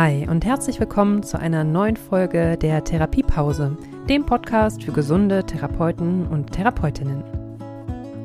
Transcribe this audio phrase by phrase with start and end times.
[0.00, 3.76] Hi und herzlich willkommen zu einer neuen Folge der Therapiepause,
[4.08, 7.24] dem Podcast für gesunde Therapeuten und Therapeutinnen.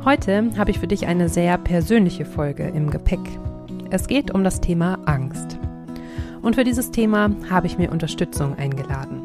[0.05, 3.27] Heute habe ich für dich eine sehr persönliche Folge im Gepäck.
[3.89, 5.57] Es geht um das Thema Angst.
[6.43, 9.23] Und für dieses Thema habe ich mir Unterstützung eingeladen.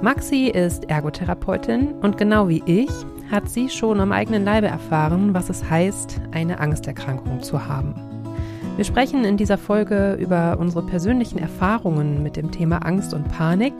[0.00, 2.92] Maxi ist Ergotherapeutin und genau wie ich
[3.32, 8.09] hat sie schon am eigenen Leibe erfahren, was es heißt, eine Angsterkrankung zu haben.
[8.76, 13.74] Wir sprechen in dieser Folge über unsere persönlichen Erfahrungen mit dem Thema Angst und Panik,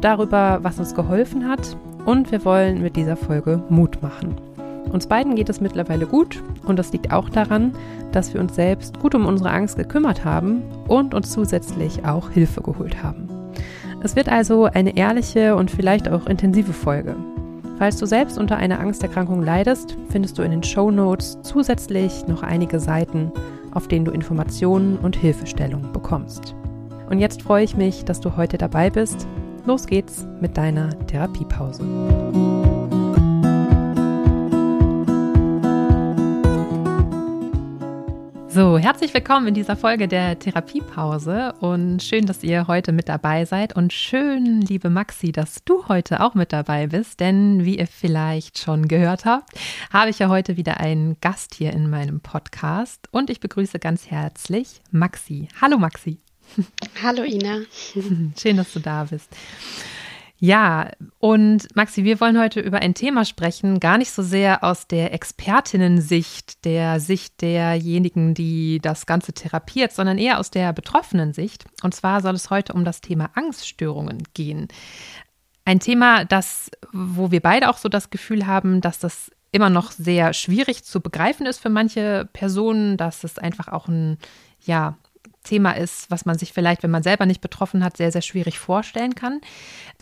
[0.00, 1.76] darüber, was uns geholfen hat
[2.06, 4.36] und wir wollen mit dieser Folge Mut machen.
[4.90, 7.72] Uns beiden geht es mittlerweile gut und das liegt auch daran,
[8.12, 12.60] dass wir uns selbst gut um unsere Angst gekümmert haben und uns zusätzlich auch Hilfe
[12.60, 13.28] geholt haben.
[14.02, 17.14] Es wird also eine ehrliche und vielleicht auch intensive Folge.
[17.78, 22.42] Falls du selbst unter einer Angsterkrankung leidest, findest du in den Show Notes zusätzlich noch
[22.42, 23.32] einige Seiten,
[23.72, 26.54] auf denen du Informationen und Hilfestellung bekommst.
[27.08, 29.26] Und jetzt freue ich mich, dass du heute dabei bist.
[29.66, 31.82] Los geht's mit deiner Therapiepause.
[38.52, 43.44] So, herzlich willkommen in dieser Folge der Therapiepause und schön, dass ihr heute mit dabei
[43.44, 47.86] seid und schön, liebe Maxi, dass du heute auch mit dabei bist, denn wie ihr
[47.86, 49.52] vielleicht schon gehört habt,
[49.92, 54.10] habe ich ja heute wieder einen Gast hier in meinem Podcast und ich begrüße ganz
[54.10, 55.46] herzlich Maxi.
[55.60, 56.18] Hallo Maxi.
[57.04, 57.60] Hallo Ina.
[58.36, 59.28] Schön, dass du da bist.
[60.42, 64.86] Ja, und Maxi, wir wollen heute über ein Thema sprechen, gar nicht so sehr aus
[64.86, 71.66] der Expertinnensicht, der Sicht derjenigen, die das Ganze therapiert, sondern eher aus der betroffenen Sicht.
[71.82, 74.68] Und zwar soll es heute um das Thema Angststörungen gehen.
[75.66, 79.90] Ein Thema, das, wo wir beide auch so das Gefühl haben, dass das immer noch
[79.90, 84.16] sehr schwierig zu begreifen ist für manche Personen, dass es einfach auch ein,
[84.64, 84.96] ja,
[85.42, 88.58] Thema ist, was man sich vielleicht, wenn man selber nicht betroffen hat, sehr, sehr schwierig
[88.58, 89.40] vorstellen kann.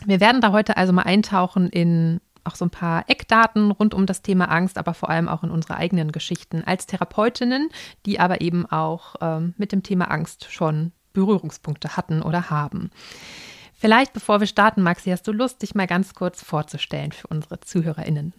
[0.05, 4.05] Wir werden da heute also mal eintauchen in auch so ein paar Eckdaten rund um
[4.05, 7.69] das Thema Angst, aber vor allem auch in unsere eigenen Geschichten als Therapeutinnen,
[8.05, 12.91] die aber eben auch ähm, mit dem Thema Angst schon Berührungspunkte hatten oder haben.
[13.79, 17.61] Vielleicht bevor wir starten, Maxi, hast du Lust, dich mal ganz kurz vorzustellen für unsere
[17.61, 18.33] ZuhörerInnen?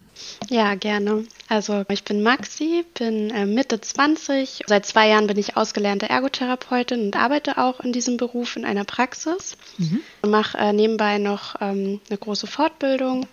[0.51, 1.25] Ja, gerne.
[1.49, 4.65] Also ich bin Maxi, bin äh, Mitte 20.
[4.67, 8.85] Seit zwei Jahren bin ich ausgelernte Ergotherapeutin und arbeite auch in diesem Beruf in einer
[8.85, 9.57] Praxis.
[9.79, 10.01] Mhm.
[10.29, 13.27] Mache äh, nebenbei noch ähm, eine große Fortbildung.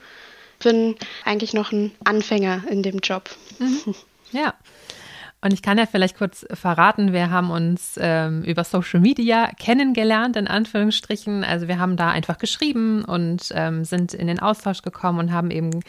[0.60, 3.30] Bin eigentlich noch ein Anfänger in dem Job.
[3.60, 3.96] Mhm.
[4.32, 4.54] Ja.
[5.40, 10.36] Und ich kann ja vielleicht kurz verraten, wir haben uns ähm, über Social Media kennengelernt,
[10.36, 11.44] in Anführungsstrichen.
[11.44, 15.52] Also wir haben da einfach geschrieben und ähm, sind in den Austausch gekommen und haben
[15.52, 15.82] eben,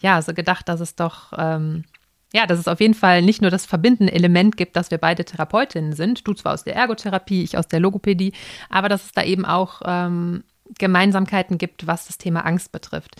[0.00, 1.84] ja, so gedacht, dass es doch, ähm,
[2.32, 5.24] ja, dass es auf jeden Fall nicht nur das verbindende Element gibt, dass wir beide
[5.24, 6.26] Therapeutinnen sind.
[6.26, 8.32] Du zwar aus der Ergotherapie, ich aus der Logopädie,
[8.70, 10.42] aber dass es da eben auch ähm,
[10.78, 13.14] Gemeinsamkeiten gibt, was das Thema Angst betrifft.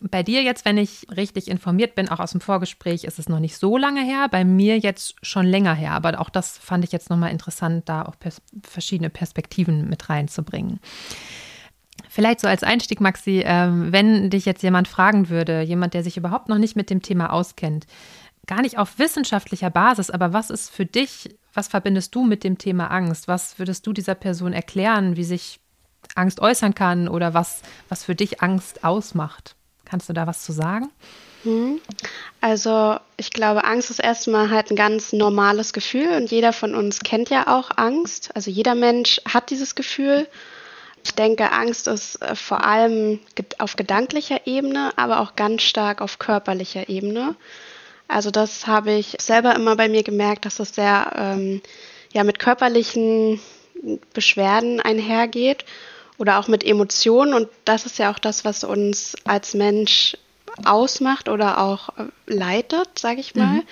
[0.00, 3.40] Bei dir jetzt, wenn ich richtig informiert bin, auch aus dem Vorgespräch, ist es noch
[3.40, 4.28] nicht so lange her.
[4.30, 5.92] Bei mir jetzt schon länger her.
[5.92, 10.80] Aber auch das fand ich jetzt nochmal interessant, da auch pers verschiedene Perspektiven mit reinzubringen.
[12.08, 16.16] Vielleicht so als Einstieg, Maxi, ähm, wenn dich jetzt jemand fragen würde, jemand, der sich
[16.16, 17.86] überhaupt noch nicht mit dem Thema auskennt,
[18.46, 22.56] gar nicht auf wissenschaftlicher Basis, aber was ist für dich, was verbindest du mit dem
[22.56, 23.28] Thema Angst?
[23.28, 25.60] Was würdest du dieser Person erklären, wie sich
[26.14, 29.54] Angst äußern kann oder was, was für dich Angst ausmacht?
[29.90, 30.90] Kannst du da was zu sagen?
[31.44, 31.80] Hm.
[32.40, 37.00] Also ich glaube, Angst ist erstmal halt ein ganz normales Gefühl und jeder von uns
[37.00, 38.30] kennt ja auch Angst.
[38.34, 40.26] Also jeder Mensch hat dieses Gefühl.
[41.04, 43.20] Ich denke, Angst ist äh, vor allem
[43.58, 47.36] auf gedanklicher Ebene, aber auch ganz stark auf körperlicher Ebene.
[48.08, 51.62] Also das habe ich selber immer bei mir gemerkt, dass das sehr ähm,
[52.12, 53.40] ja, mit körperlichen
[54.12, 55.64] Beschwerden einhergeht
[56.18, 57.32] oder auch mit Emotionen.
[57.32, 60.16] Und das ist ja auch das, was uns als Mensch
[60.64, 63.46] ausmacht oder auch äh, leitet, sage ich mal.
[63.46, 63.62] Mhm.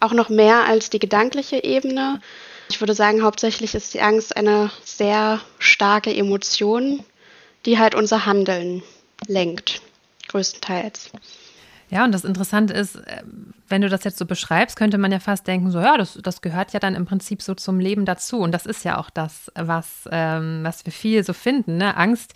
[0.00, 2.20] Auch noch mehr als die gedankliche Ebene.
[2.68, 7.02] Ich würde sagen, hauptsächlich ist die Angst eine sehr starke Emotion,
[7.66, 8.82] die halt unser Handeln
[9.26, 9.80] lenkt,
[10.28, 11.10] größtenteils.
[11.90, 13.22] Ja, und das Interessante ist, äh,
[13.68, 16.42] wenn du das jetzt so beschreibst, könnte man ja fast denken, so ja, das, das
[16.42, 18.38] gehört ja dann im Prinzip so zum Leben dazu.
[18.40, 21.78] Und das ist ja auch das, was, ähm, was wir viel so finden.
[21.78, 21.96] Ne?
[21.96, 22.34] Angst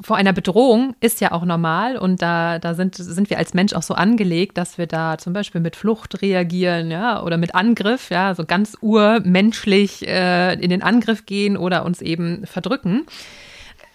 [0.00, 3.72] vor einer Bedrohung ist ja auch normal und da, da sind, sind wir als Mensch
[3.72, 8.10] auch so angelegt, dass wir da zum Beispiel mit Flucht reagieren, ja, oder mit Angriff,
[8.10, 13.06] ja, so ganz urmenschlich äh, in den Angriff gehen oder uns eben verdrücken.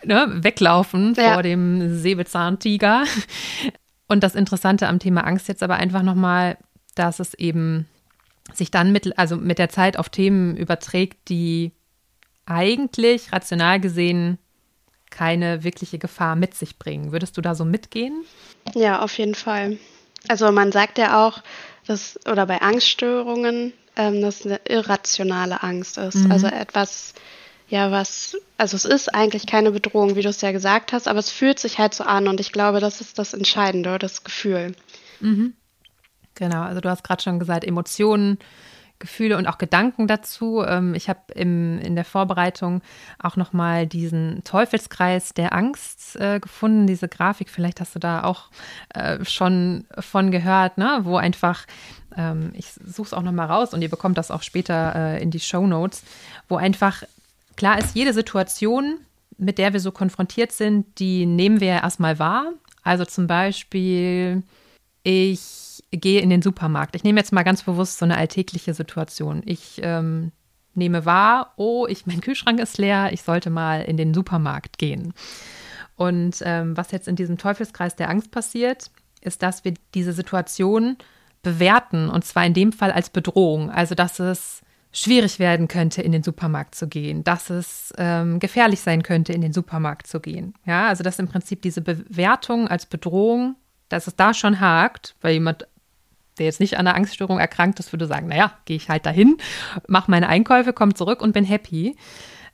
[0.03, 1.33] Ne, weglaufen ja.
[1.33, 3.03] vor dem Säbelzahntiger.
[4.11, 6.57] Und das Interessante am Thema Angst jetzt aber einfach nochmal,
[6.95, 7.87] dass es eben
[8.53, 11.71] sich dann mit, also mit der Zeit auf Themen überträgt, die
[12.45, 14.37] eigentlich rational gesehen
[15.11, 17.13] keine wirkliche Gefahr mit sich bringen.
[17.13, 18.25] Würdest du da so mitgehen?
[18.75, 19.77] Ja, auf jeden Fall.
[20.27, 21.41] Also man sagt ja auch,
[21.87, 26.15] dass, oder bei Angststörungen, ähm, dass eine irrationale Angst ist.
[26.15, 26.33] Mhm.
[26.33, 27.13] Also etwas,
[27.71, 31.19] ja, was, also es ist eigentlich keine Bedrohung, wie du es ja gesagt hast, aber
[31.19, 34.75] es fühlt sich halt so an und ich glaube, das ist das Entscheidende, das Gefühl.
[35.21, 35.53] Mhm.
[36.35, 38.39] Genau, also du hast gerade schon gesagt, Emotionen
[38.99, 40.63] Gefühle und auch Gedanken dazu.
[40.63, 42.81] Ähm, ich habe in der Vorbereitung
[43.17, 47.49] auch nochmal diesen Teufelskreis der Angst äh, gefunden, diese Grafik.
[47.49, 48.49] Vielleicht hast du da auch
[48.93, 50.99] äh, schon von gehört, ne?
[51.03, 51.65] wo einfach,
[52.15, 55.31] ähm, ich suche es auch nochmal raus und ihr bekommt das auch später äh, in
[55.31, 56.03] die Show Notes,
[56.47, 57.03] wo einfach
[57.55, 58.99] klar ist, jede Situation,
[59.37, 62.53] mit der wir so konfrontiert sind, die nehmen wir ja erstmal wahr.
[62.83, 64.43] Also zum Beispiel,
[65.03, 66.95] ich gehe in den Supermarkt.
[66.95, 69.41] Ich nehme jetzt mal ganz bewusst so eine alltägliche Situation.
[69.45, 70.31] Ich ähm,
[70.73, 75.13] nehme wahr, oh, ich, mein Kühlschrank ist leer, ich sollte mal in den Supermarkt gehen.
[75.95, 78.89] Und ähm, was jetzt in diesem Teufelskreis der Angst passiert,
[79.21, 80.97] ist, dass wir diese Situation
[81.43, 83.69] bewerten und zwar in dem Fall als Bedrohung.
[83.69, 84.61] Also, dass es
[84.93, 89.41] schwierig werden könnte, in den Supermarkt zu gehen, dass es ähm, gefährlich sein könnte, in
[89.41, 90.53] den Supermarkt zu gehen.
[90.65, 93.55] Ja, also dass im Prinzip diese Bewertung als Bedrohung,
[93.89, 95.67] dass es da schon hakt, weil jemand
[96.37, 99.37] der jetzt nicht an einer Angststörung erkrankt ist, würde sagen, naja, gehe ich halt dahin,
[99.87, 101.97] mache meine Einkäufe, komme zurück und bin happy.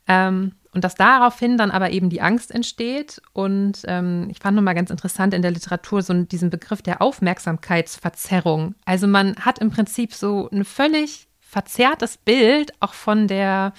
[0.07, 3.21] Ähm, und dass daraufhin dann aber eben die Angst entsteht.
[3.33, 8.75] Und ähm, ich fand nochmal ganz interessant in der Literatur so diesen Begriff der Aufmerksamkeitsverzerrung.
[8.85, 13.73] Also man hat im Prinzip so ein völlig verzerrtes Bild auch von der,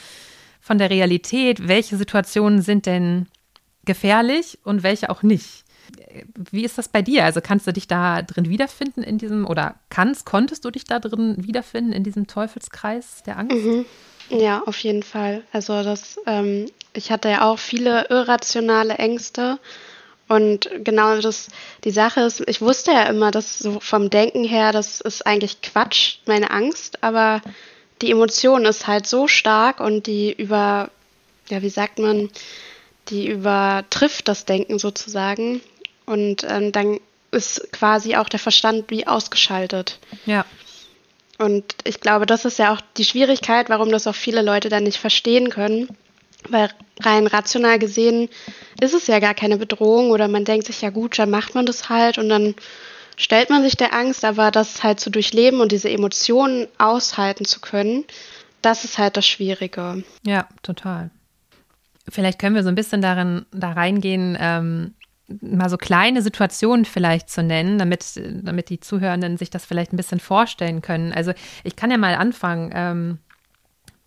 [0.61, 3.27] von der Realität, welche Situationen sind denn
[3.85, 5.65] gefährlich und welche auch nicht.
[6.51, 7.25] Wie ist das bei dir?
[7.25, 10.99] Also kannst du dich da drin wiederfinden in diesem, oder kannst, konntest du dich da
[10.99, 13.57] drin wiederfinden in diesem Teufelskreis der Angst?
[13.57, 13.87] Mhm.
[14.31, 15.43] Ja, auf jeden Fall.
[15.53, 19.59] Also das, ähm, ich hatte ja auch viele irrationale Ängste.
[20.29, 21.49] Und genau das,
[21.85, 25.63] die Sache ist, ich wusste ja immer, dass so vom Denken her, das ist eigentlich
[25.63, 27.41] Quatsch, meine Angst, aber
[28.03, 30.91] die Emotion ist halt so stark und die über,
[31.49, 32.31] ja, wie sagt man,
[33.09, 35.63] die übertrifft das Denken sozusagen,
[36.09, 37.01] und ähm, dann
[37.31, 39.99] ist quasi auch der Verstand wie ausgeschaltet.
[40.25, 40.47] Ja.
[41.37, 44.85] Und ich glaube, das ist ja auch die Schwierigkeit, warum das auch viele Leute dann
[44.85, 45.89] nicht verstehen können.
[46.51, 48.29] Weil rein rational gesehen
[48.81, 51.67] ist es ja gar keine Bedrohung oder man denkt sich, ja gut, dann macht man
[51.67, 52.55] das halt und dann
[53.17, 57.61] stellt man sich der Angst, aber das halt zu durchleben und diese Emotionen aushalten zu
[57.61, 58.05] können,
[58.63, 60.03] das ist halt das Schwierige.
[60.25, 61.11] Ja, total.
[62.09, 64.95] Vielleicht können wir so ein bisschen darin da reingehen, ähm,
[65.43, 69.99] mal so kleine Situationen vielleicht zu nennen, damit, damit die Zuhörenden sich das vielleicht ein
[69.99, 71.13] bisschen vorstellen können.
[71.13, 71.33] Also
[71.65, 72.71] ich kann ja mal anfangen.
[72.75, 73.19] Ähm,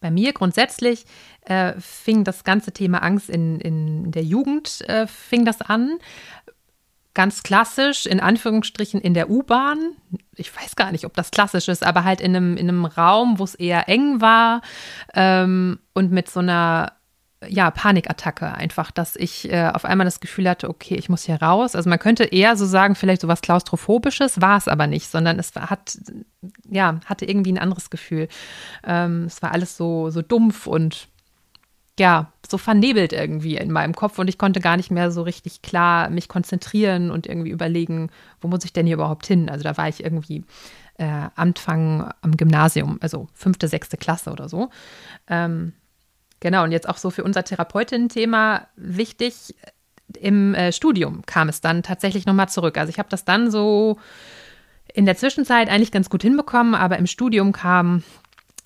[0.02, 1.06] bei mir grundsätzlich
[1.46, 6.00] äh, fing das ganze Thema Angst in, in der Jugend äh, fing das an.
[7.14, 9.96] Ganz klassisch, in Anführungsstrichen, in der U-Bahn.
[10.36, 13.38] Ich weiß gar nicht, ob das klassisch ist, aber halt in einem, in einem Raum,
[13.38, 14.62] wo es eher eng war
[15.14, 16.94] ähm, und mit so einer
[17.48, 21.42] ja, Panikattacke einfach, dass ich äh, auf einmal das Gefühl hatte, okay, ich muss hier
[21.42, 21.76] raus.
[21.76, 25.40] Also man könnte eher so sagen, vielleicht so was Klaustrophobisches, war es aber nicht, sondern
[25.40, 25.98] es hat,
[26.70, 28.28] ja, hatte irgendwie ein anderes Gefühl.
[28.84, 31.08] Ähm, es war alles so, so dumpf und
[32.00, 35.62] ja, so vernebelt irgendwie in meinem Kopf und ich konnte gar nicht mehr so richtig
[35.62, 39.50] klar mich konzentrieren und irgendwie überlegen, wo muss ich denn hier überhaupt hin?
[39.50, 40.44] Also da war ich irgendwie
[40.98, 44.70] äh, Anfang am Gymnasium, also fünfte, sechste Klasse oder so.
[45.28, 45.74] Ähm,
[46.42, 49.56] Genau, und jetzt auch so für unser Therapeutinnen-Thema wichtig,
[50.20, 52.78] im äh, Studium kam es dann tatsächlich nochmal zurück.
[52.78, 53.98] Also ich habe das dann so
[54.94, 58.04] in der Zwischenzeit eigentlich ganz gut hinbekommen, aber im Studium kam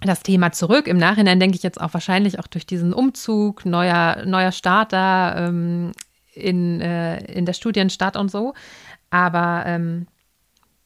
[0.01, 0.87] das Thema zurück.
[0.87, 5.91] Im Nachhinein denke ich jetzt auch wahrscheinlich auch durch diesen Umzug, neuer, neuer Starter ähm,
[6.33, 8.53] in, äh, in der Studienstadt und so.
[9.09, 10.07] Aber ähm,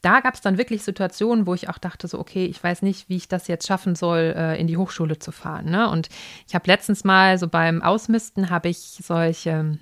[0.01, 3.10] da gab es dann wirklich Situationen, wo ich auch dachte, so, okay, ich weiß nicht,
[3.10, 5.70] wie ich das jetzt schaffen soll, äh, in die Hochschule zu fahren.
[5.70, 5.89] Ne?
[5.89, 6.10] Und
[6.48, 9.77] ich habe letztens mal so beim Ausmisten, habe ich solche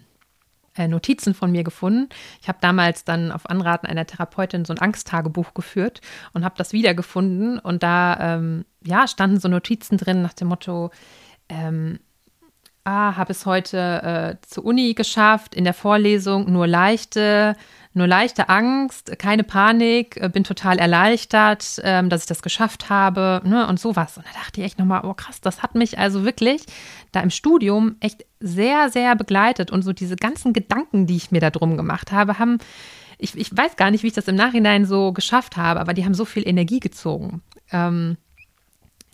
[0.76, 2.10] äh, Notizen von mir gefunden.
[2.42, 6.02] Ich habe damals dann auf Anraten einer Therapeutin so ein Angsttagebuch geführt
[6.34, 7.60] und habe das wiedergefunden.
[7.60, 10.92] Und da, ähm, ja, standen so Notizen drin nach dem Motto,
[11.50, 12.00] ähm,
[12.88, 17.56] ah, habe es heute äh, zur Uni geschafft, in der Vorlesung nur leichte
[17.98, 23.42] nur leichte Angst, keine Panik, äh, bin total erleichtert, ähm, dass ich das geschafft habe
[23.44, 24.18] ne, und sowas.
[24.18, 26.64] Und da dachte ich echt nochmal, oh krass, das hat mich also wirklich
[27.12, 29.72] da im Studium echt sehr, sehr begleitet.
[29.72, 32.60] Und so diese ganzen Gedanken, die ich mir da drum gemacht habe, haben,
[33.18, 36.06] ich, ich weiß gar nicht, wie ich das im Nachhinein so geschafft habe, aber die
[36.06, 37.42] haben so viel Energie gezogen.
[37.72, 38.18] Ähm,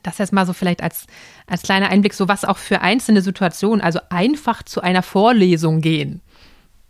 [0.03, 1.07] das jetzt mal so vielleicht als,
[1.47, 6.21] als kleiner Einblick, so was auch für einzelne Situationen, also einfach zu einer Vorlesung gehen,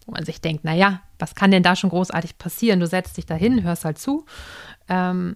[0.05, 2.79] wo man sich denkt, naja, was kann denn da schon großartig passieren?
[2.79, 4.25] Du setzt dich dahin, hörst halt zu.
[4.89, 5.35] Ähm,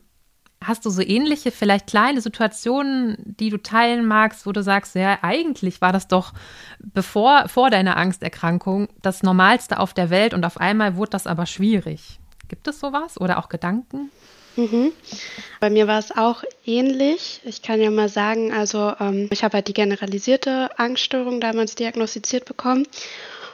[0.64, 5.20] hast du so ähnliche, vielleicht kleine Situationen, die du teilen magst, wo du sagst, ja,
[5.22, 6.34] eigentlich war das doch
[6.80, 11.46] bevor, vor deiner Angsterkrankung das Normalste auf der Welt und auf einmal wurde das aber
[11.46, 12.20] schwierig.
[12.48, 14.10] Gibt es sowas oder auch Gedanken?
[14.58, 14.92] Mhm.
[15.60, 17.42] Bei mir war es auch ähnlich.
[17.46, 22.46] Ich kann ja mal sagen, also ähm, ich habe halt die generalisierte Angststörung damals diagnostiziert
[22.46, 22.88] bekommen.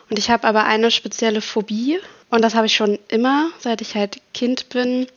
[0.09, 1.99] Und ich habe aber eine spezielle Phobie.
[2.29, 5.07] Und das habe ich schon immer, seit ich halt Kind bin.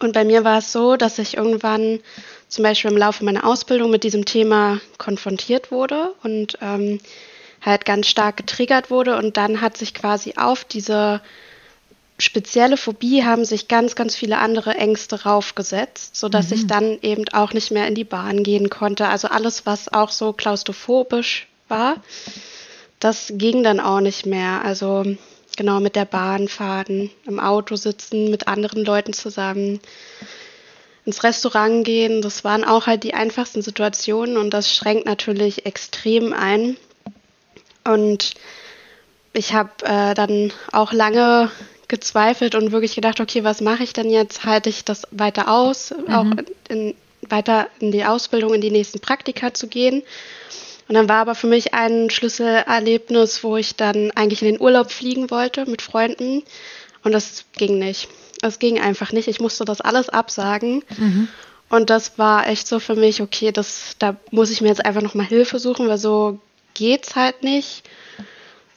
[0.00, 2.00] Und bei mir war es so, dass ich irgendwann
[2.48, 7.00] zum Beispiel im Laufe meiner Ausbildung mit diesem Thema konfrontiert wurde und ähm,
[7.60, 9.16] halt ganz stark getriggert wurde.
[9.16, 11.20] Und dann hat sich quasi auf diese
[12.18, 16.54] spezielle Phobie haben sich ganz, ganz viele andere Ängste raufgesetzt, sodass mhm.
[16.54, 19.08] ich dann eben auch nicht mehr in die Bahn gehen konnte.
[19.08, 21.96] Also alles, was auch so klaustrophobisch war,
[23.00, 24.64] das ging dann auch nicht mehr.
[24.64, 25.04] Also
[25.56, 29.80] genau mit der Bahn fahren, im Auto sitzen, mit anderen Leuten zusammen,
[31.04, 36.32] ins Restaurant gehen, das waren auch halt die einfachsten Situationen und das schränkt natürlich extrem
[36.32, 36.76] ein.
[37.84, 38.34] Und
[39.32, 41.50] ich habe äh, dann auch lange
[41.88, 44.44] gezweifelt und wirklich gedacht, okay, was mache ich denn jetzt?
[44.44, 46.14] Halte ich das weiter aus, mhm.
[46.14, 46.26] auch
[46.68, 46.94] in,
[47.28, 50.02] weiter in die Ausbildung, in die nächsten Praktika zu gehen?
[50.88, 54.90] Und dann war aber für mich ein Schlüsselerlebnis, wo ich dann eigentlich in den Urlaub
[54.90, 56.42] fliegen wollte mit Freunden
[57.02, 58.08] und das ging nicht.
[58.42, 59.28] Es ging einfach nicht.
[59.28, 60.84] Ich musste das alles absagen.
[60.96, 61.28] Mhm.
[61.68, 65.02] Und das war echt so für mich, okay, das, da muss ich mir jetzt einfach
[65.02, 66.38] nochmal Hilfe suchen, weil so
[66.74, 67.82] geht's halt nicht.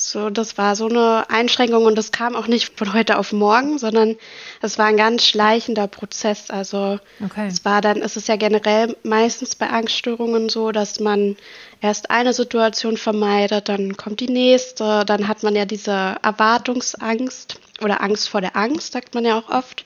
[0.01, 3.77] So, das war so eine Einschränkung und das kam auch nicht von heute auf morgen,
[3.77, 4.15] sondern
[4.62, 6.50] es war ein ganz schleichender Prozess.
[6.50, 7.48] Also okay.
[7.48, 11.36] es war dann, es ist ja generell meistens bei Angststörungen so, dass man
[11.82, 18.01] erst eine Situation vermeidet, dann kommt die nächste, dann hat man ja diese Erwartungsangst oder
[18.01, 19.84] Angst vor der Angst, sagt man ja auch oft.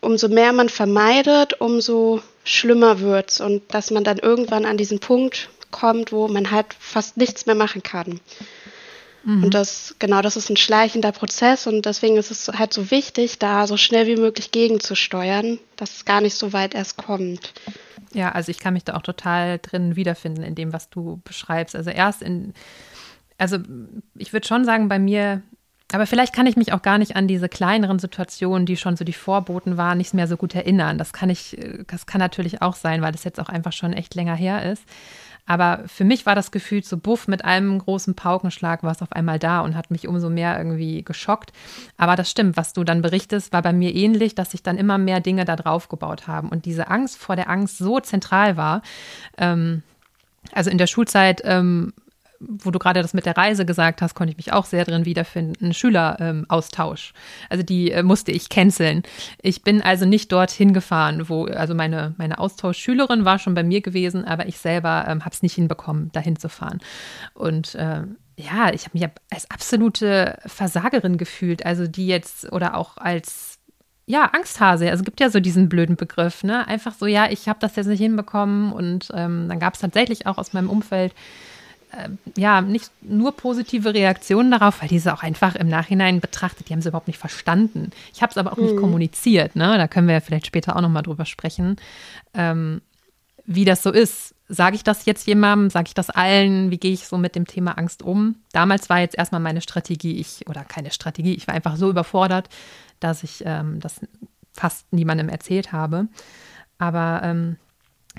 [0.00, 5.48] Umso mehr man vermeidet, umso schlimmer wird's und dass man dann irgendwann an diesen Punkt
[5.70, 8.20] kommt, wo man halt fast nichts mehr machen kann.
[9.24, 9.44] Mhm.
[9.44, 13.38] Und das, genau, das ist ein schleichender Prozess und deswegen ist es halt so wichtig,
[13.38, 17.52] da so schnell wie möglich gegenzusteuern, dass es gar nicht so weit erst kommt.
[18.12, 21.74] Ja, also ich kann mich da auch total drin wiederfinden in dem, was du beschreibst.
[21.76, 22.52] Also erst in,
[23.38, 23.58] also
[24.16, 25.42] ich würde schon sagen, bei mir,
[25.92, 29.04] aber vielleicht kann ich mich auch gar nicht an diese kleineren Situationen, die schon so
[29.04, 30.98] die Vorboten waren, nicht mehr so gut erinnern.
[30.98, 34.14] Das kann ich, das kann natürlich auch sein, weil das jetzt auch einfach schon echt
[34.14, 34.82] länger her ist.
[35.46, 39.12] Aber für mich war das Gefühl so buff mit einem großen Paukenschlag war es auf
[39.12, 41.52] einmal da und hat mich umso mehr irgendwie geschockt.
[41.96, 44.98] Aber das stimmt, was du dann berichtest, war bei mir ähnlich, dass sich dann immer
[44.98, 48.82] mehr Dinge da drauf gebaut haben und diese Angst vor der Angst so zentral war.
[49.36, 49.82] Ähm,
[50.52, 51.92] also in der Schulzeit ähm,
[52.48, 55.04] wo du gerade das mit der Reise gesagt hast, konnte ich mich auch sehr drin
[55.04, 55.72] wiederfinden.
[55.72, 57.12] Schüleraustausch.
[57.14, 59.02] Ähm, also die äh, musste ich canceln.
[59.40, 63.80] Ich bin also nicht dorthin gefahren, wo, also meine, meine Austauschschülerin war schon bei mir
[63.80, 66.80] gewesen, aber ich selber ähm, habe es nicht hinbekommen, dahin zu fahren.
[67.34, 68.02] Und äh,
[68.36, 73.58] ja, ich habe mich als absolute Versagerin gefühlt, also die jetzt oder auch als
[74.06, 74.90] ja, Angsthase.
[74.90, 76.66] Also es gibt ja so diesen blöden Begriff, ne?
[76.66, 78.72] Einfach so, ja, ich habe das jetzt nicht hinbekommen.
[78.72, 81.14] Und ähm, dann gab es tatsächlich auch aus meinem Umfeld
[82.36, 86.80] ja, nicht nur positive Reaktionen darauf, weil diese auch einfach im Nachhinein betrachtet, die haben
[86.80, 87.90] sie überhaupt nicht verstanden.
[88.14, 88.80] Ich habe es aber auch nicht mhm.
[88.80, 89.76] kommuniziert, ne?
[89.76, 91.76] Da können wir ja vielleicht später auch nochmal drüber sprechen,
[92.34, 92.80] ähm,
[93.44, 94.34] wie das so ist.
[94.48, 95.70] Sage ich das jetzt jemandem?
[95.70, 96.70] Sage ich das allen?
[96.70, 98.36] Wie gehe ich so mit dem Thema Angst um?
[98.52, 102.48] Damals war jetzt erstmal meine Strategie, ich, oder keine Strategie, ich war einfach so überfordert,
[103.00, 104.00] dass ich ähm, das
[104.52, 106.08] fast niemandem erzählt habe.
[106.78, 107.56] Aber ähm,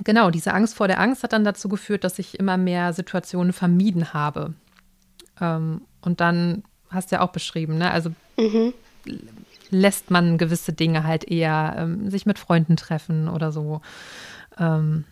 [0.03, 3.53] genau, diese Angst vor der Angst hat dann dazu geführt, dass ich immer mehr Situationen
[3.53, 4.53] vermieden habe.
[5.39, 7.91] Ähm, und dann hast du ja auch beschrieben, ne?
[7.91, 8.73] Also mhm.
[9.69, 13.81] lässt man gewisse Dinge halt eher ähm, sich mit Freunden treffen oder so.
[14.57, 15.05] Ähm,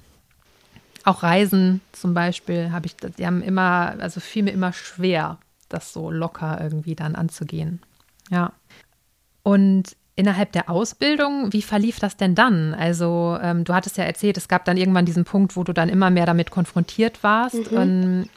[1.04, 5.94] auch Reisen zum Beispiel habe ich, die haben immer, also fiel mir immer schwer, das
[5.94, 7.82] so locker irgendwie dann anzugehen.
[8.30, 8.54] Ja.
[9.44, 12.74] Und Innerhalb der Ausbildung, wie verlief das denn dann?
[12.74, 15.90] Also, ähm, du hattest ja erzählt, es gab dann irgendwann diesen Punkt, wo du dann
[15.90, 17.72] immer mehr damit konfrontiert warst.
[17.72, 18.30] Mhm.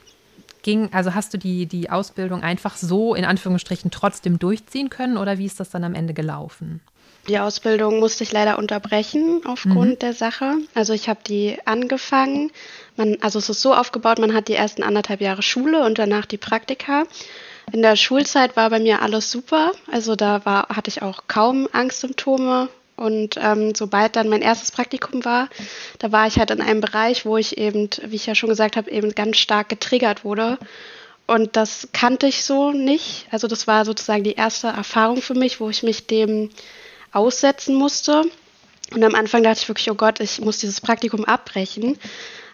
[0.63, 5.37] ging, also hast du die, die Ausbildung einfach so in Anführungsstrichen trotzdem durchziehen können oder
[5.37, 6.81] wie ist das dann am Ende gelaufen?
[7.27, 9.99] Die Ausbildung musste ich leider unterbrechen aufgrund mhm.
[9.99, 10.57] der Sache.
[10.75, 12.51] Also ich habe die angefangen.
[12.97, 16.25] Man, also es ist so aufgebaut, man hat die ersten anderthalb Jahre Schule und danach
[16.25, 17.05] die Praktika.
[17.71, 19.71] In der Schulzeit war bei mir alles super.
[19.91, 25.25] Also da war, hatte ich auch kaum Angstsymptome Und ähm, sobald dann mein erstes Praktikum
[25.25, 25.49] war,
[25.99, 28.77] da war ich halt in einem Bereich, wo ich eben, wie ich ja schon gesagt
[28.77, 30.57] habe, eben ganz stark getriggert wurde.
[31.27, 33.27] Und das kannte ich so nicht.
[33.31, 36.51] Also das war sozusagen die erste Erfahrung für mich, wo ich mich dem
[37.11, 38.23] aussetzen musste.
[38.93, 41.97] Und am Anfang dachte ich wirklich, oh Gott, ich muss dieses Praktikum abbrechen.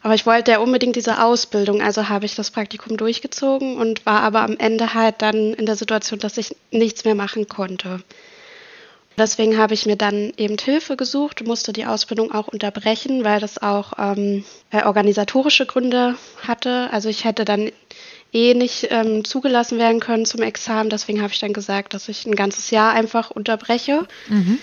[0.03, 4.21] Aber ich wollte ja unbedingt diese Ausbildung, also habe ich das Praktikum durchgezogen und war
[4.21, 8.01] aber am Ende halt dann in der Situation, dass ich nichts mehr machen konnte.
[9.17, 13.61] Deswegen habe ich mir dann eben Hilfe gesucht, musste die Ausbildung auch unterbrechen, weil das
[13.61, 16.89] auch ähm, äh, organisatorische Gründe hatte.
[16.91, 17.71] Also ich hätte dann
[18.33, 20.89] eh nicht ähm, zugelassen werden können zum Examen.
[20.89, 24.07] Deswegen habe ich dann gesagt, dass ich ein ganzes Jahr einfach unterbreche.
[24.29, 24.59] Mhm.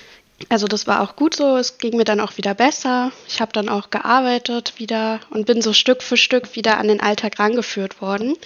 [0.49, 1.57] Also das war auch gut so.
[1.57, 3.13] Es ging mir dann auch wieder besser.
[3.27, 7.01] Ich habe dann auch gearbeitet wieder und bin so Stück für Stück wieder an den
[7.01, 8.37] Alltag rangeführt worden.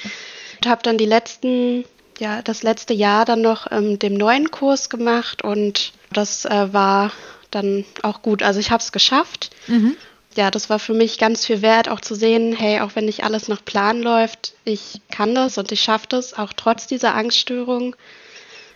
[0.56, 1.84] Und habe dann die letzten,
[2.18, 7.12] ja, das letzte Jahr dann noch ähm, dem neuen Kurs gemacht und das äh, war
[7.50, 8.42] dann auch gut.
[8.42, 9.50] Also ich habe es geschafft.
[9.66, 9.96] Mhm.
[10.34, 13.22] Ja, das war für mich ganz viel wert, auch zu sehen, hey, auch wenn nicht
[13.22, 17.94] alles nach Plan läuft, ich kann das und ich schaffe das, auch trotz dieser Angststörung.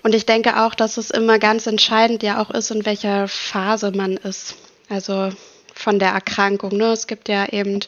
[0.07, 3.91] Und ich denke auch, dass es immer ganz entscheidend ja auch ist, in welcher Phase
[3.91, 4.55] man ist.
[4.89, 5.31] Also
[5.75, 6.77] von der Erkrankung.
[6.77, 6.93] Ne?
[6.93, 7.81] Es gibt ja eben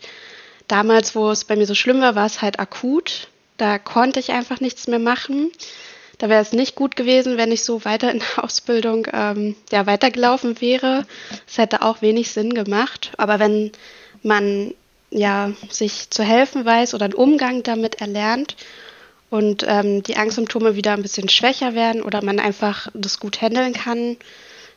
[0.66, 3.28] damals, wo es bei mir so schlimm war, war es halt akut.
[3.56, 5.52] Da konnte ich einfach nichts mehr machen.
[6.18, 9.86] Da wäre es nicht gut gewesen, wenn ich so weiter in der Ausbildung ähm, ja,
[9.86, 11.06] weitergelaufen wäre.
[11.46, 13.12] Es hätte auch wenig Sinn gemacht.
[13.16, 13.70] Aber wenn
[14.24, 14.74] man
[15.10, 18.56] ja sich zu helfen weiß oder einen Umgang damit erlernt
[19.30, 23.74] und ähm, die Angstsymptome wieder ein bisschen schwächer werden oder man einfach das gut handeln
[23.74, 24.16] kann,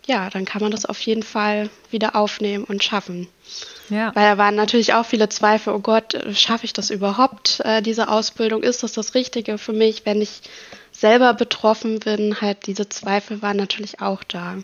[0.06, 3.28] ja, dann kann man das auf jeden Fall wieder aufnehmen und schaffen.
[3.90, 4.16] Ja.
[4.16, 8.10] Weil da waren natürlich auch viele Zweifel, oh Gott, schaffe ich das überhaupt, äh, diese
[8.10, 8.64] Ausbildung?
[8.64, 10.42] Ist das das Richtige für mich, wenn ich
[10.92, 12.42] selber betroffen bin?
[12.42, 14.58] Halt, diese Zweifel waren natürlich auch da.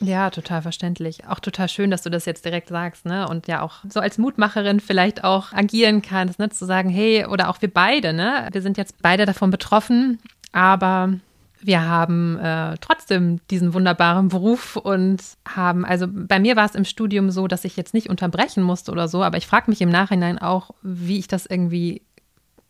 [0.00, 1.26] Ja, total verständlich.
[1.26, 3.28] Auch total schön, dass du das jetzt direkt sagst, ne?
[3.28, 6.50] Und ja auch so als Mutmacherin vielleicht auch agieren kannst, ne?
[6.50, 8.48] Zu sagen, hey, oder auch wir beide, ne?
[8.52, 10.18] Wir sind jetzt beide davon betroffen,
[10.52, 11.14] aber
[11.62, 16.84] wir haben äh, trotzdem diesen wunderbaren Beruf und haben, also bei mir war es im
[16.84, 19.88] Studium so, dass ich jetzt nicht unterbrechen musste oder so, aber ich frage mich im
[19.88, 22.02] Nachhinein auch, wie ich das irgendwie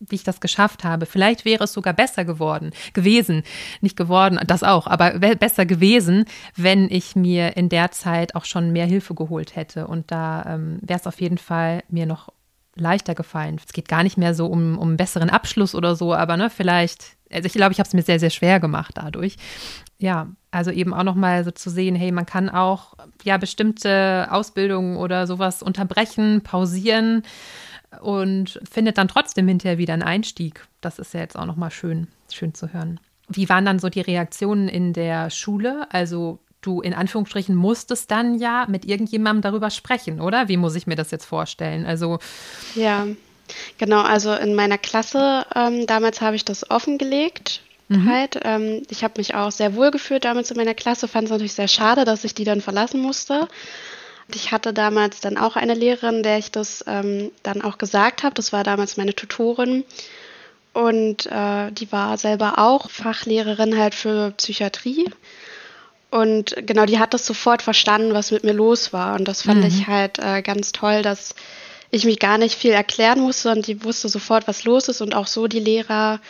[0.01, 1.07] wie ich das geschafft habe.
[1.07, 3.43] Vielleicht wäre es sogar besser geworden, gewesen,
[3.81, 8.73] nicht geworden, das auch, aber besser gewesen, wenn ich mir in der Zeit auch schon
[8.73, 9.87] mehr Hilfe geholt hätte.
[9.87, 12.31] Und da ähm, wäre es auf jeden Fall mir noch
[12.77, 13.59] leichter gefallen.
[13.65, 17.17] Es geht gar nicht mehr so um, um besseren Abschluss oder so, aber ne, vielleicht,
[17.33, 19.37] also ich glaube, ich habe es mir sehr, sehr schwer gemacht dadurch.
[19.99, 24.99] Ja, also eben auch nochmal so zu sehen, hey, man kann auch ja bestimmte Ausbildungen
[24.99, 27.23] oder sowas unterbrechen, pausieren
[28.01, 30.67] und findet dann trotzdem hinterher wieder einen Einstieg.
[30.81, 33.01] Das ist ja jetzt auch nochmal schön, schön zu hören.
[33.29, 35.87] Wie waren dann so die Reaktionen in der Schule?
[35.91, 40.49] Also du in Anführungsstrichen musstest dann ja mit irgendjemandem darüber sprechen, oder?
[40.49, 41.87] Wie muss ich mir das jetzt vorstellen?
[41.87, 42.19] Also
[42.75, 43.07] ja,
[43.79, 44.03] genau.
[44.03, 47.63] Also in meiner Klasse ähm, damals habe ich das offengelegt.
[47.89, 48.11] Mhm.
[48.11, 48.41] Halt.
[48.43, 51.07] Ähm, ich habe mich auch sehr wohl gefühlt damals in meiner Klasse.
[51.07, 53.49] Fand es natürlich sehr schade, dass ich die dann verlassen musste.
[54.35, 58.35] Ich hatte damals dann auch eine Lehrerin, der ich das ähm, dann auch gesagt habe.
[58.35, 59.85] Das war damals meine Tutorin.
[60.73, 65.09] Und äh, die war selber auch Fachlehrerin halt für Psychiatrie.
[66.11, 69.15] Und genau, die hat das sofort verstanden, was mit mir los war.
[69.15, 69.67] Und das fand mhm.
[69.67, 71.35] ich halt äh, ganz toll, dass
[71.91, 75.01] ich mich gar nicht viel erklären musste und die wusste sofort, was los ist.
[75.01, 76.21] Und auch so die Lehrer,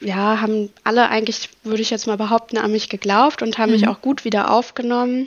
[0.00, 3.80] ja, haben alle eigentlich, würde ich jetzt mal behaupten, an mich geglaubt und haben mhm.
[3.80, 5.26] mich auch gut wieder aufgenommen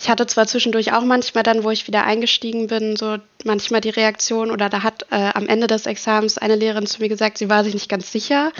[0.00, 3.90] ich hatte zwar zwischendurch auch manchmal dann, wo ich wieder eingestiegen bin, so manchmal die
[3.90, 7.48] Reaktion oder da hat äh, am Ende des Examens eine Lehrerin zu mir gesagt, sie
[7.48, 8.52] war sich nicht ganz sicher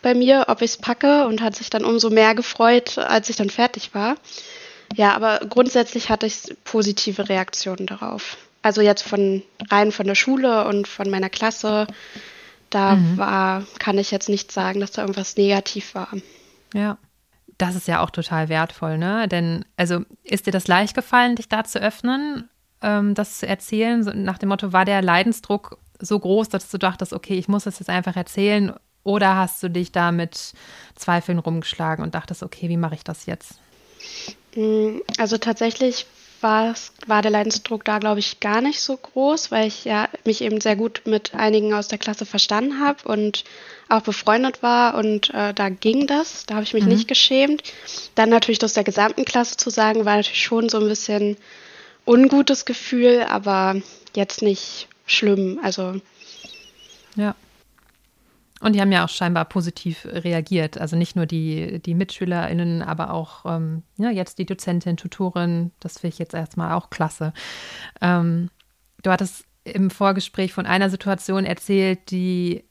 [0.00, 3.36] bei mir, ob ich es packe und hat sich dann umso mehr gefreut, als ich
[3.36, 4.14] dann fertig war.
[4.94, 8.36] Ja, aber grundsätzlich hatte ich positive Reaktionen darauf.
[8.62, 11.88] Also jetzt von rein von der Schule und von meiner Klasse,
[12.70, 13.18] da mhm.
[13.18, 16.10] war, kann ich jetzt nicht sagen, dass da irgendwas negativ war.
[16.74, 16.96] Ja
[17.58, 19.28] das ist ja auch total wertvoll, ne?
[19.28, 22.48] Denn, also, ist dir das leicht gefallen, dich da zu öffnen,
[22.82, 24.02] ähm, das zu erzählen?
[24.04, 27.64] So, nach dem Motto, war der Leidensdruck so groß, dass du dachtest, okay, ich muss
[27.64, 28.74] das jetzt einfach erzählen?
[29.02, 30.52] Oder hast du dich da mit
[30.96, 33.60] Zweifeln rumgeschlagen und dachtest, okay, wie mache ich das jetzt?
[34.56, 36.06] Mm, also tatsächlich
[36.42, 40.60] war der Leidensdruck da, glaube ich, gar nicht so groß, weil ich ja mich eben
[40.60, 43.44] sehr gut mit einigen aus der Klasse verstanden habe und
[43.88, 46.90] auch befreundet war und äh, da ging das, da habe ich mich mhm.
[46.90, 47.62] nicht geschämt.
[48.14, 51.36] Dann natürlich das der gesamten Klasse zu sagen, war natürlich schon so ein bisschen
[52.04, 53.76] ungutes Gefühl, aber
[54.14, 55.60] jetzt nicht schlimm.
[55.62, 56.00] Also
[57.16, 57.34] ja.
[58.60, 60.78] Und die haben ja auch scheinbar positiv reagiert.
[60.78, 65.72] Also nicht nur die, die MitschülerInnen, aber auch ähm, ja, jetzt die Dozentin, Tutorin.
[65.80, 67.34] Das finde ich jetzt erstmal auch klasse.
[68.00, 68.50] Ähm,
[69.02, 72.64] du hattest im Vorgespräch von einer Situation erzählt, die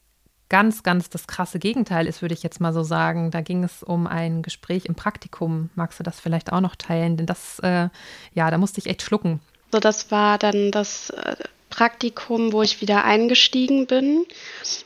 [0.50, 3.32] ganz, ganz das krasse Gegenteil ist, würde ich jetzt mal so sagen.
[3.32, 5.70] Da ging es um ein Gespräch im Praktikum.
[5.76, 7.18] Magst du das vielleicht auch noch teilen?
[7.18, 7.90] Denn das, äh,
[8.34, 9.40] ja, da musste ich echt schlucken.
[9.72, 11.36] So, das war dann das äh,
[11.76, 14.26] Praktikum, wo ich wieder eingestiegen bin.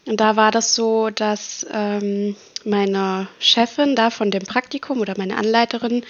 [0.06, 5.38] Und da war das so, dass ähm, meine Chefin da von dem Praktikum oder meine
[5.38, 6.04] Anleiterin,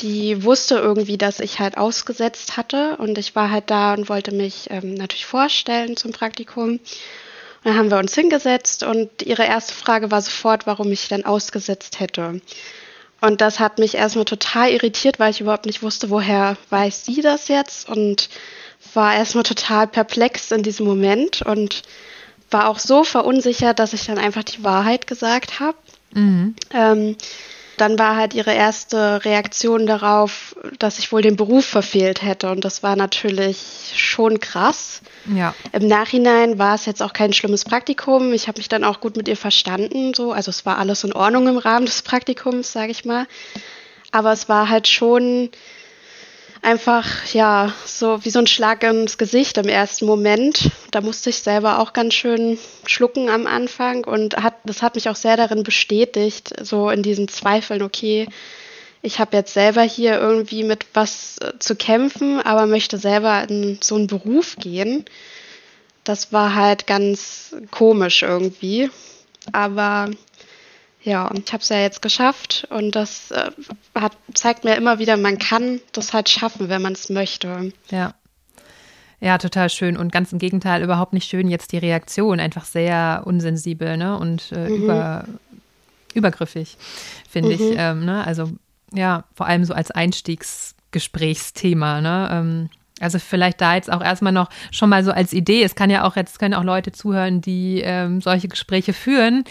[0.00, 2.96] die wusste irgendwie, dass ich halt ausgesetzt hatte.
[2.96, 6.80] Und ich war halt da und wollte mich ähm, natürlich vorstellen zum Praktikum.
[7.62, 12.00] Dann haben wir uns hingesetzt und ihre erste Frage war sofort, warum ich denn ausgesetzt
[12.00, 12.40] hätte.
[13.20, 17.20] Und das hat mich erstmal total irritiert, weil ich überhaupt nicht wusste, woher weiß sie
[17.20, 18.30] das jetzt und
[18.96, 21.82] war erstmal total perplex in diesem Moment und
[22.50, 25.76] war auch so verunsichert, dass ich dann einfach die Wahrheit gesagt habe.
[26.12, 26.54] Mhm.
[26.72, 27.16] Ähm,
[27.76, 32.50] dann war halt ihre erste Reaktion darauf, dass ich wohl den Beruf verfehlt hätte.
[32.50, 35.02] Und das war natürlich schon krass.
[35.34, 35.54] Ja.
[35.72, 38.32] Im Nachhinein war es jetzt auch kein schlimmes Praktikum.
[38.32, 40.14] Ich habe mich dann auch gut mit ihr verstanden.
[40.14, 40.32] So.
[40.32, 43.26] Also es war alles in Ordnung im Rahmen des Praktikums, sage ich mal.
[44.10, 45.50] Aber es war halt schon
[46.62, 50.70] einfach, ja, so wie so ein Schlag ins Gesicht im ersten Moment.
[50.90, 55.08] Da musste ich selber auch ganz schön schlucken am Anfang und hat, das hat mich
[55.08, 58.26] auch sehr darin bestätigt, so in diesen Zweifeln, okay,
[59.02, 63.78] ich habe jetzt selber hier irgendwie mit was äh, zu kämpfen, aber möchte selber in
[63.80, 65.04] so einen Beruf gehen.
[66.02, 68.90] Das war halt ganz komisch irgendwie.
[69.52, 70.10] Aber
[71.06, 73.52] ja, ich habe es ja jetzt geschafft und das äh,
[73.94, 77.72] hat, zeigt mir immer wieder, man kann das halt schaffen, wenn man es möchte.
[77.90, 78.14] Ja.
[79.18, 83.22] Ja, total schön und ganz im Gegenteil, überhaupt nicht schön jetzt die Reaktion, einfach sehr
[83.24, 84.18] unsensibel ne?
[84.18, 84.82] und äh, mhm.
[84.82, 85.24] über,
[86.12, 86.76] übergriffig,
[87.30, 87.54] finde mhm.
[87.54, 87.62] ich.
[87.78, 88.26] Ähm, ne?
[88.26, 88.50] Also
[88.92, 92.02] ja, vor allem so als Einstiegsgesprächsthema.
[92.02, 92.28] Ne?
[92.30, 92.68] Ähm,
[93.00, 95.62] also vielleicht da jetzt auch erstmal noch schon mal so als Idee.
[95.62, 99.44] Es kann ja auch jetzt können auch Leute zuhören, die ähm, solche Gespräche führen.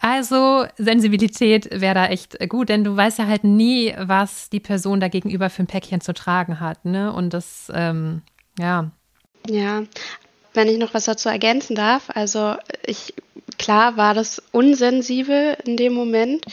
[0.00, 4.98] Also Sensibilität wäre da echt gut, denn du weißt ja halt nie, was die Person
[4.98, 7.12] da gegenüber für ein Päckchen zu tragen hat, ne?
[7.12, 8.22] Und das, ähm,
[8.58, 8.90] ja.
[9.46, 9.82] Ja,
[10.54, 12.54] wenn ich noch was dazu ergänzen darf, also
[12.86, 13.14] ich,
[13.58, 16.44] klar war das unsensibel in dem Moment,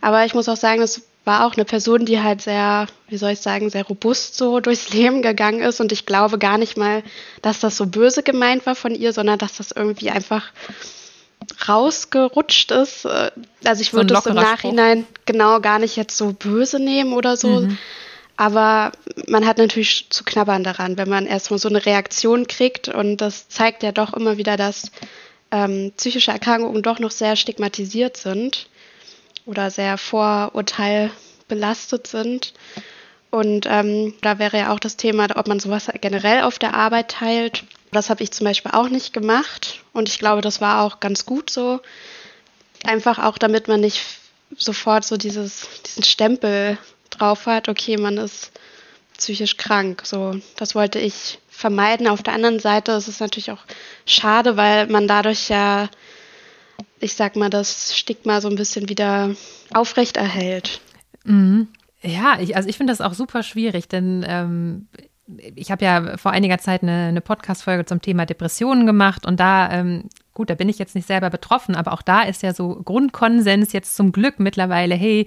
[0.00, 3.32] aber ich muss auch sagen, es war auch eine Person, die halt sehr, wie soll
[3.32, 7.02] ich sagen, sehr robust so durchs Leben gegangen ist und ich glaube gar nicht mal,
[7.42, 10.52] dass das so böse gemeint war von ihr, sondern dass das irgendwie einfach
[11.68, 13.04] rausgerutscht ist.
[13.04, 13.30] Äh,
[13.64, 15.24] also ich würde so es im Nachhinein Spruch.
[15.26, 17.60] genau gar nicht jetzt so böse nehmen oder so.
[17.60, 17.78] Mhm.
[18.36, 18.90] Aber
[19.28, 22.88] man hat natürlich zu knabbern daran, wenn man erstmal so eine Reaktion kriegt.
[22.88, 24.90] Und das zeigt ja doch immer wieder, dass
[25.52, 28.66] ähm, psychische Erkrankungen doch noch sehr stigmatisiert sind
[29.46, 32.54] oder sehr vorurteilbelastet sind.
[33.30, 37.10] Und ähm, da wäre ja auch das Thema, ob man sowas generell auf der Arbeit
[37.10, 37.64] teilt.
[37.94, 39.82] Das habe ich zum Beispiel auch nicht gemacht.
[39.92, 41.80] Und ich glaube, das war auch ganz gut so.
[42.84, 44.04] Einfach auch, damit man nicht
[44.56, 46.78] sofort so dieses, diesen Stempel
[47.10, 48.52] drauf hat, okay, man ist
[49.16, 50.02] psychisch krank.
[50.04, 52.08] So, das wollte ich vermeiden.
[52.08, 53.64] Auf der anderen Seite ist es natürlich auch
[54.06, 55.88] schade, weil man dadurch ja,
[57.00, 59.34] ich sag mal, das Stigma so ein bisschen wieder
[59.72, 60.80] aufrechterhält.
[61.24, 61.68] Mhm.
[62.02, 64.88] Ja, ich, also ich finde das auch super schwierig, denn ähm,
[65.26, 69.70] ich habe ja vor einiger Zeit eine, eine Podcast-Folge zum Thema Depressionen gemacht und da,
[69.70, 72.80] ähm, gut, da bin ich jetzt nicht selber betroffen, aber auch da ist ja so
[72.84, 75.26] Grundkonsens jetzt zum Glück mittlerweile, hey,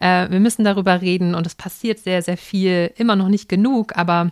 [0.00, 3.96] äh, wir müssen darüber reden und es passiert sehr, sehr viel, immer noch nicht genug,
[3.96, 4.30] aber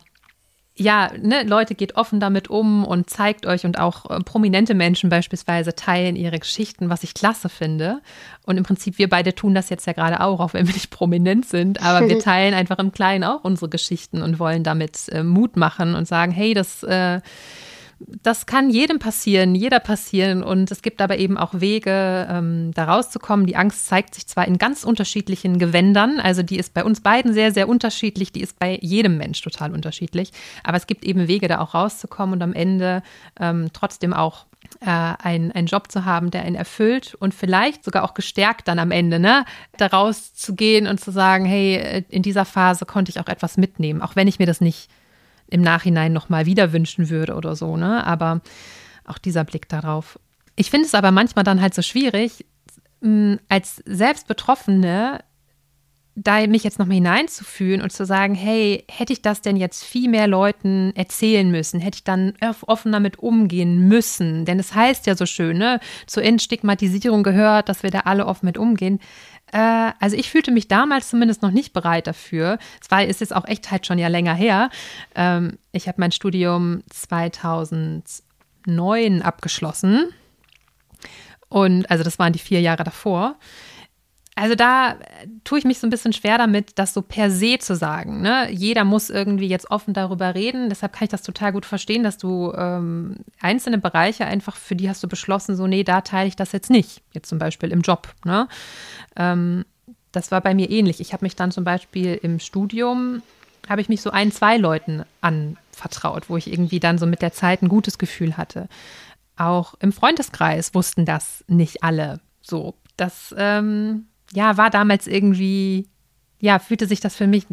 [0.78, 5.08] ja, ne, Leute, geht offen damit um und zeigt euch und auch äh, prominente Menschen
[5.08, 8.02] beispielsweise teilen ihre Geschichten, was ich klasse finde.
[8.44, 10.90] Und im Prinzip, wir beide tun das jetzt ja gerade auch, auch wenn wir nicht
[10.90, 15.22] prominent sind, aber wir teilen einfach im Kleinen auch unsere Geschichten und wollen damit äh,
[15.22, 17.20] Mut machen und sagen, hey, das äh,
[17.98, 20.42] das kann jedem passieren, jeder passieren.
[20.42, 23.46] Und es gibt aber eben auch Wege, ähm, da rauszukommen.
[23.46, 27.32] Die Angst zeigt sich zwar in ganz unterschiedlichen Gewändern, also die ist bei uns beiden
[27.32, 30.32] sehr, sehr unterschiedlich, die ist bei jedem Mensch total unterschiedlich.
[30.62, 33.02] Aber es gibt eben Wege, da auch rauszukommen und am Ende
[33.40, 34.44] ähm, trotzdem auch
[34.80, 38.78] äh, einen, einen Job zu haben, der einen erfüllt und vielleicht sogar auch gestärkt dann
[38.78, 39.46] am Ende, ne,
[39.78, 44.16] da rauszugehen und zu sagen, hey, in dieser Phase konnte ich auch etwas mitnehmen, auch
[44.16, 44.90] wenn ich mir das nicht
[45.48, 48.06] im Nachhinein nochmal wieder wünschen würde oder so, ne?
[48.06, 48.40] Aber
[49.04, 50.18] auch dieser Blick darauf.
[50.56, 52.44] Ich finde es aber manchmal dann halt so schwierig,
[53.48, 55.20] als Selbstbetroffene
[56.18, 60.08] da mich jetzt nochmal hineinzufühlen und zu sagen, hey, hätte ich das denn jetzt viel
[60.08, 61.78] mehr Leuten erzählen müssen?
[61.78, 62.32] Hätte ich dann
[62.66, 64.46] offen damit umgehen müssen?
[64.46, 65.78] Denn es heißt ja so schön, ne?
[66.06, 68.98] Zur Entstigmatisierung gehört, dass wir da alle offen mit umgehen.
[69.52, 72.56] Äh, also ich fühlte mich damals zumindest noch nicht bereit dafür.
[72.80, 74.70] Es war, ist jetzt auch echt halt schon ja länger her.
[75.14, 80.14] Ähm, ich habe mein Studium 2009 abgeschlossen.
[81.50, 83.36] Und also das waren die vier Jahre davor.
[84.38, 84.96] Also da
[85.44, 88.20] tue ich mich so ein bisschen schwer damit, das so per se zu sagen.
[88.20, 88.50] Ne?
[88.52, 90.68] Jeder muss irgendwie jetzt offen darüber reden.
[90.68, 94.90] Deshalb kann ich das total gut verstehen, dass du ähm, einzelne Bereiche einfach, für die
[94.90, 97.02] hast du beschlossen, so, nee, da teile ich das jetzt nicht.
[97.14, 98.14] Jetzt zum Beispiel im Job.
[98.26, 98.46] Ne?
[99.16, 99.64] Ähm,
[100.12, 101.00] das war bei mir ähnlich.
[101.00, 103.22] Ich habe mich dann zum Beispiel im Studium,
[103.70, 107.32] habe ich mich so ein, zwei Leuten anvertraut, wo ich irgendwie dann so mit der
[107.32, 108.68] Zeit ein gutes Gefühl hatte.
[109.38, 112.74] Auch im Freundeskreis wussten das nicht alle so.
[112.98, 115.88] Das ähm, ja, war damals irgendwie,
[116.40, 117.46] ja, fühlte sich das für mich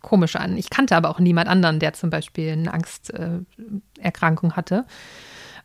[0.00, 0.56] komisch an.
[0.56, 4.84] Ich kannte aber auch niemand anderen, der zum Beispiel eine Angsterkrankung äh, hatte.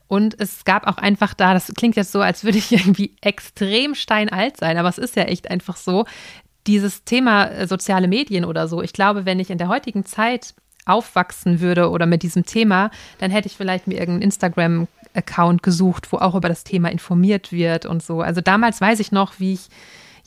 [0.07, 3.93] Und es gab auch einfach da, das klingt jetzt so, als würde ich irgendwie extrem
[3.95, 6.05] steinalt sein, aber es ist ja echt einfach so,
[6.67, 8.81] dieses Thema äh, soziale Medien oder so.
[8.81, 13.31] Ich glaube, wenn ich in der heutigen Zeit aufwachsen würde oder mit diesem Thema, dann
[13.31, 18.01] hätte ich vielleicht mir irgendeinen Instagram-Account gesucht, wo auch über das Thema informiert wird und
[18.01, 18.21] so.
[18.21, 19.69] Also damals weiß ich noch, wie ich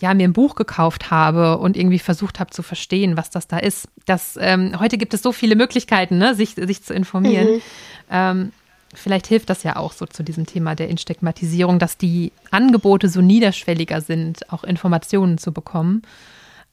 [0.02, 3.58] ja, mir ein Buch gekauft habe und irgendwie versucht habe zu verstehen, was das da
[3.58, 3.88] ist.
[4.04, 7.46] Das, ähm, heute gibt es so viele Möglichkeiten, ne, sich, sich zu informieren.
[7.46, 7.62] Mhm.
[8.10, 8.52] Ähm,
[8.92, 13.20] vielleicht hilft das ja auch so zu diesem Thema der Instigmatisierung, dass die Angebote so
[13.20, 16.02] niederschwelliger sind, auch Informationen zu bekommen.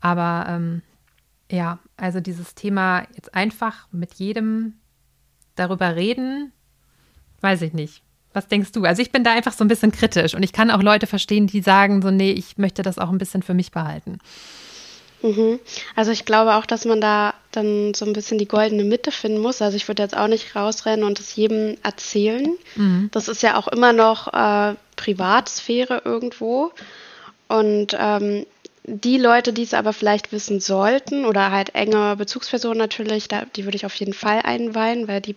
[0.01, 0.81] Aber ähm,
[1.51, 4.73] ja, also dieses Thema jetzt einfach mit jedem
[5.55, 6.51] darüber reden,
[7.41, 8.01] weiß ich nicht.
[8.33, 8.83] Was denkst du?
[8.83, 11.47] Also ich bin da einfach so ein bisschen kritisch und ich kann auch Leute verstehen,
[11.47, 14.19] die sagen so, nee, ich möchte das auch ein bisschen für mich behalten.
[15.21, 15.59] Mhm.
[15.95, 19.39] Also ich glaube auch, dass man da dann so ein bisschen die goldene Mitte finden
[19.39, 19.61] muss.
[19.61, 22.55] Also ich würde jetzt auch nicht rausrennen und es jedem erzählen.
[22.75, 23.09] Mhm.
[23.11, 26.71] Das ist ja auch immer noch äh, Privatsphäre irgendwo.
[27.47, 28.45] Und ähm,
[28.83, 33.65] die Leute, die es aber vielleicht wissen sollten oder halt enge Bezugspersonen natürlich, da, die
[33.65, 35.35] würde ich auf jeden Fall einweihen, weil die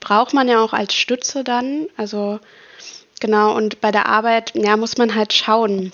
[0.00, 1.86] braucht man ja auch als Stütze dann.
[1.96, 2.40] Also
[3.20, 5.92] genau, und bei der Arbeit, ja, muss man halt schauen,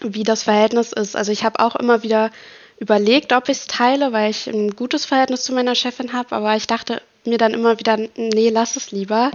[0.00, 1.16] wie das Verhältnis ist.
[1.16, 2.30] Also ich habe auch immer wieder
[2.78, 6.56] überlegt, ob ich es teile, weil ich ein gutes Verhältnis zu meiner Chefin habe, aber
[6.56, 9.30] ich dachte mir dann immer wieder, nee, lass es lieber.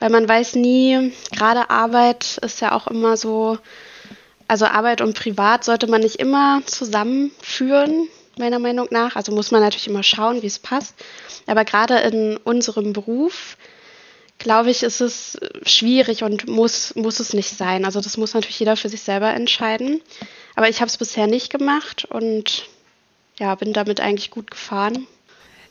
[0.00, 3.58] Weil man weiß nie, gerade Arbeit ist ja auch immer so,
[4.48, 8.08] also Arbeit und Privat sollte man nicht immer zusammenführen
[8.38, 9.16] meiner Meinung nach.
[9.16, 10.94] Also muss man natürlich immer schauen, wie es passt.
[11.46, 13.56] Aber gerade in unserem Beruf,
[14.38, 17.84] glaube ich, ist es schwierig und muss, muss es nicht sein.
[17.84, 20.00] Also das muss natürlich jeder für sich selber entscheiden.
[20.56, 22.68] Aber ich habe es bisher nicht gemacht und
[23.38, 25.06] ja, bin damit eigentlich gut gefahren.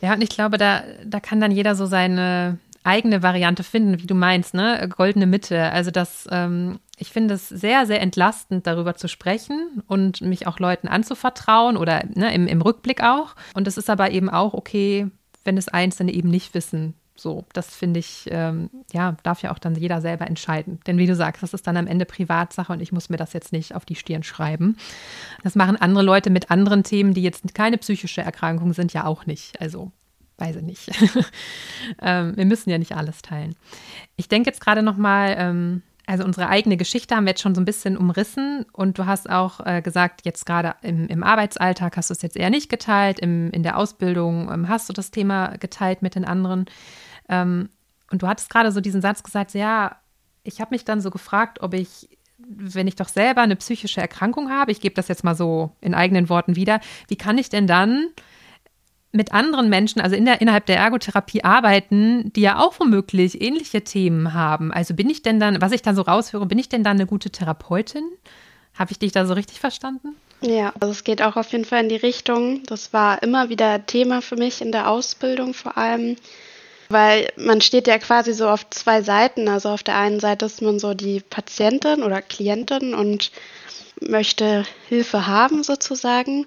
[0.01, 4.07] Ja, und ich glaube, da, da kann dann jeder so seine eigene Variante finden, wie
[4.07, 4.89] du meinst, ne?
[4.95, 5.71] Goldene Mitte.
[5.71, 10.59] Also das, ähm, ich finde es sehr, sehr entlastend, darüber zu sprechen und mich auch
[10.59, 13.35] Leuten anzuvertrauen oder ne, im, im Rückblick auch.
[13.55, 15.07] Und es ist aber eben auch okay,
[15.43, 16.93] wenn es Einzelne eben nicht wissen.
[17.15, 20.79] So, das finde ich, ähm, ja, darf ja auch dann jeder selber entscheiden.
[20.87, 23.33] Denn wie du sagst, das ist dann am Ende Privatsache und ich muss mir das
[23.33, 24.77] jetzt nicht auf die Stirn schreiben.
[25.43, 29.25] Das machen andere Leute mit anderen Themen, die jetzt keine psychische Erkrankung sind, ja auch
[29.25, 29.59] nicht.
[29.61, 29.91] Also
[30.37, 30.91] weiß ich nicht.
[32.01, 33.55] ähm, wir müssen ja nicht alles teilen.
[34.15, 37.55] Ich denke jetzt gerade noch mal, ähm, also unsere eigene Geschichte haben wir jetzt schon
[37.55, 41.95] so ein bisschen umrissen und du hast auch äh, gesagt, jetzt gerade im, im, Arbeitsalltag
[41.95, 45.11] hast du es jetzt eher nicht geteilt, im, in der Ausbildung ähm, hast du das
[45.11, 46.65] Thema geteilt mit den anderen.
[47.29, 47.69] Ähm,
[48.11, 49.95] und du hattest gerade so diesen Satz gesagt, ja,
[50.43, 54.49] ich habe mich dann so gefragt, ob ich, wenn ich doch selber eine psychische Erkrankung
[54.49, 57.65] habe, ich gebe das jetzt mal so in eigenen Worten wieder, wie kann ich denn
[57.65, 58.09] dann
[59.13, 63.83] mit anderen Menschen, also in der, innerhalb der Ergotherapie arbeiten, die ja auch womöglich ähnliche
[63.83, 64.73] Themen haben.
[64.73, 67.05] Also bin ich denn dann, was ich da so raushöre, bin ich denn dann eine
[67.05, 68.03] gute Therapeutin?
[68.73, 70.15] Habe ich dich da so richtig verstanden?
[70.41, 72.63] Ja, also es geht auch auf jeden Fall in die Richtung.
[72.63, 76.17] Das war immer wieder Thema für mich in der Ausbildung vor allem,
[76.89, 79.47] weil man steht ja quasi so auf zwei Seiten.
[79.47, 83.31] Also auf der einen Seite ist man so die Patientin oder Klientin und
[84.09, 86.45] möchte Hilfe haben sozusagen.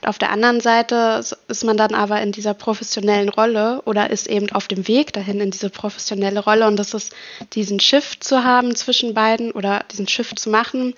[0.00, 4.26] Und auf der anderen Seite ist man dann aber in dieser professionellen Rolle oder ist
[4.26, 6.66] eben auf dem Weg dahin in diese professionelle Rolle.
[6.66, 7.12] Und das ist
[7.52, 10.94] diesen Shift zu haben zwischen beiden oder diesen Shift zu machen,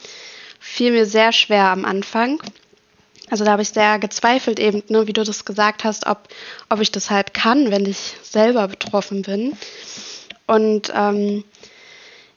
[0.59, 2.43] fiel mir sehr schwer am Anfang.
[3.31, 6.29] Also da habe ich sehr gezweifelt eben, ne, wie du das gesagt hast, ob,
[6.69, 9.57] ob ich das halt kann, wenn ich selber betroffen bin.
[10.47, 11.45] Und ähm,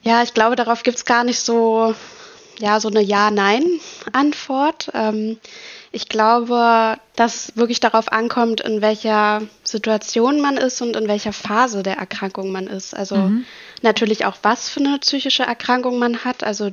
[0.02, 1.94] ja, ich glaube, darauf gibt es gar nicht so
[2.58, 4.90] ja, so eine Ja-Nein-Antwort.
[4.94, 5.38] Ähm,
[5.96, 11.84] Ich glaube, dass wirklich darauf ankommt, in welcher Situation man ist und in welcher Phase
[11.84, 12.96] der Erkrankung man ist.
[12.96, 13.44] Also mhm.
[13.82, 16.42] natürlich auch, was für eine psychische Erkrankung man hat.
[16.42, 16.72] Also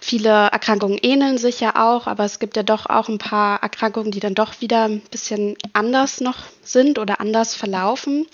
[0.00, 4.10] viele Erkrankungen ähneln sich ja auch, aber es gibt ja doch auch ein paar Erkrankungen,
[4.10, 8.26] die dann doch wieder ein bisschen anders noch sind oder anders verlaufen,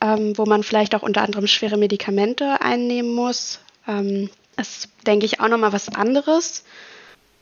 [0.00, 3.60] ähm, wo man vielleicht auch unter anderem schwere Medikamente einnehmen muss.
[3.86, 6.64] Ähm, ist, denke ich, auch nochmal was anderes.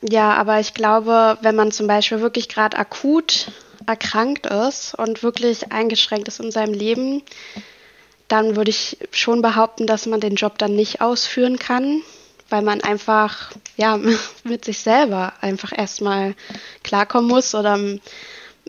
[0.02, 3.52] Ja, aber ich glaube, wenn man zum Beispiel wirklich gerade akut
[3.86, 7.22] erkrankt ist und wirklich eingeschränkt ist in seinem Leben,
[8.28, 12.02] dann würde ich schon behaupten, dass man den Job dann nicht ausführen kann,
[12.48, 13.98] weil man einfach ja
[14.44, 16.34] mit sich selber einfach erstmal
[16.82, 17.78] klarkommen muss oder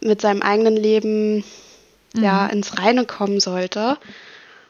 [0.01, 1.43] mit seinem eigenen Leben
[2.13, 2.23] mhm.
[2.23, 3.97] ja ins Reine kommen sollte.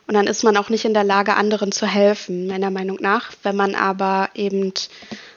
[0.08, 3.32] Und dann ist man auch nicht in der Lage, anderen zu helfen, meiner Meinung nach.
[3.44, 4.74] Wenn man aber eben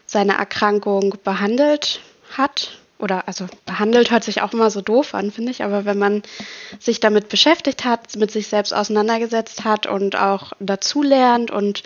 [0.07, 2.01] seine Erkrankung behandelt
[2.37, 5.99] hat, oder also behandelt hört sich auch immer so doof an, finde ich, aber wenn
[5.99, 6.23] man
[6.81, 11.85] sich damit beschäftigt hat, mit sich selbst auseinandergesetzt hat und auch dazulernt und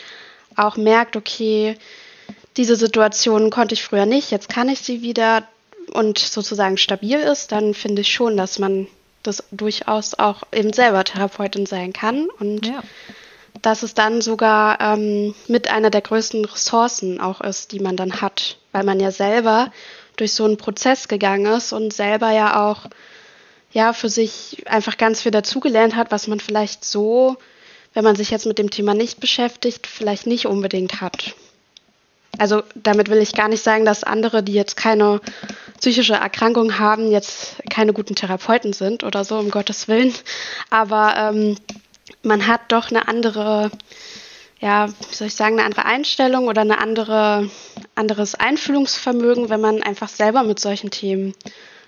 [0.56, 1.76] auch merkt, okay,
[2.56, 5.46] diese Situation konnte ich früher nicht, jetzt kann ich sie wieder
[5.92, 8.86] und sozusagen stabil ist, dann finde ich schon, dass man
[9.22, 12.82] das durchaus auch eben selber Therapeutin sein kann und ja.
[13.60, 18.20] dass es dann sogar ähm, mit einer der größten Ressourcen auch ist, die man dann
[18.20, 19.70] hat, weil man ja selber
[20.16, 22.88] durch so einen Prozess gegangen ist und selber ja auch
[23.72, 27.36] ja für sich einfach ganz viel dazugelernt hat, was man vielleicht so,
[27.94, 31.34] wenn man sich jetzt mit dem Thema nicht beschäftigt, vielleicht nicht unbedingt hat.
[32.38, 35.20] Also damit will ich gar nicht sagen, dass andere, die jetzt keine
[35.78, 40.14] psychische Erkrankung haben, jetzt keine guten Therapeuten sind oder so, um Gottes Willen.
[40.70, 41.56] Aber ähm,
[42.22, 43.70] man hat doch eine andere,
[44.60, 47.50] ja, wie soll ich sagen, eine andere Einstellung oder eine andere,
[47.94, 51.34] anderes Einfühlungsvermögen, wenn man einfach selber mit solchen Themen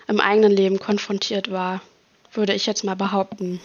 [0.08, 1.80] im eigenen Leben konfrontiert war,
[2.32, 3.60] würde ich jetzt mal behaupten.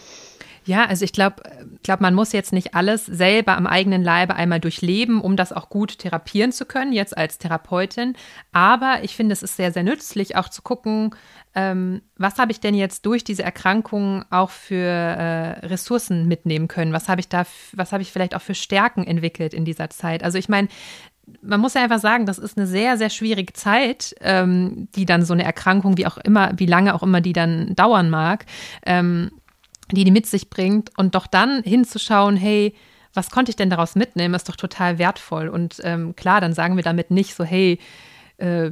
[0.70, 1.42] Ja, also ich glaube,
[1.82, 5.70] glaub, man muss jetzt nicht alles selber am eigenen Leibe einmal durchleben, um das auch
[5.70, 8.14] gut therapieren zu können, jetzt als Therapeutin.
[8.52, 11.16] Aber ich finde, es ist sehr, sehr nützlich, auch zu gucken,
[11.56, 16.94] ähm, was habe ich denn jetzt durch diese Erkrankung auch für äh, Ressourcen mitnehmen können?
[16.94, 20.24] Was habe ich da, was habe ich vielleicht auch für Stärken entwickelt in dieser Zeit?
[20.24, 20.68] Also ich meine,
[21.42, 25.26] man muss ja einfach sagen, das ist eine sehr, sehr schwierige Zeit, ähm, die dann
[25.26, 28.46] so eine Erkrankung, wie auch immer, wie lange auch immer die dann dauern mag,
[28.86, 29.32] ähm,
[29.96, 32.76] die die mit sich bringt und doch dann hinzuschauen, hey,
[33.14, 35.50] was konnte ich denn daraus mitnehmen, ist doch total wertvoll.
[35.50, 37.80] Und ähm, klar, dann sagen wir damit nicht so, hey,
[38.38, 38.72] äh,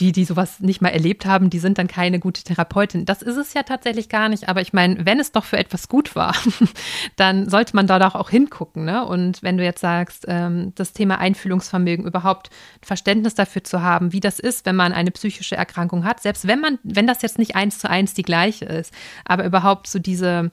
[0.00, 3.04] die, die sowas nicht mal erlebt haben, die sind dann keine gute Therapeutin.
[3.04, 4.48] Das ist es ja tatsächlich gar nicht.
[4.48, 6.34] Aber ich meine, wenn es doch für etwas gut war,
[7.16, 8.84] dann sollte man da doch auch hingucken.
[8.84, 9.04] Ne?
[9.04, 12.48] Und wenn du jetzt sagst, ähm, das Thema Einfühlungsvermögen, überhaupt
[12.80, 16.60] Verständnis dafür zu haben, wie das ist, wenn man eine psychische Erkrankung hat, selbst wenn
[16.60, 18.94] man, wenn das jetzt nicht eins zu eins die gleiche ist,
[19.26, 20.50] aber überhaupt so diese,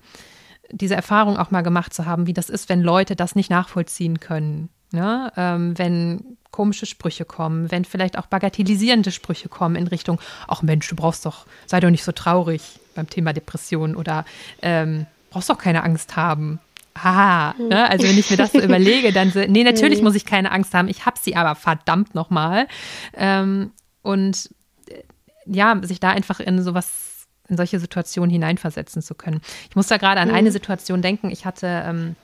[0.71, 4.19] diese Erfahrung auch mal gemacht zu haben, wie das ist, wenn Leute das nicht nachvollziehen
[4.19, 4.69] können.
[4.91, 5.31] Ne?
[5.35, 10.87] Ähm, wenn komische Sprüche kommen, wenn vielleicht auch bagatellisierende Sprüche kommen in Richtung, ach Mensch,
[10.87, 14.25] du brauchst doch, sei doch nicht so traurig beim Thema Depression oder
[14.61, 16.59] ähm, brauchst doch keine Angst haben.
[16.97, 17.87] Haha, ne?
[17.89, 20.73] also wenn ich mir das so überlege, dann so, nee, natürlich muss ich keine Angst
[20.73, 22.67] haben, ich habe sie aber verdammt nochmal.
[23.15, 23.71] Ähm,
[24.01, 24.49] und
[24.89, 25.03] äh,
[25.45, 29.41] ja, sich da einfach in sowas, in solche Situationen hineinversetzen zu können.
[29.69, 31.29] Ich muss da gerade an eine Situation denken.
[31.29, 32.15] Ich hatte ähm,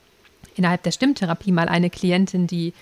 [0.54, 2.74] innerhalb der Stimmtherapie mal eine Klientin, die,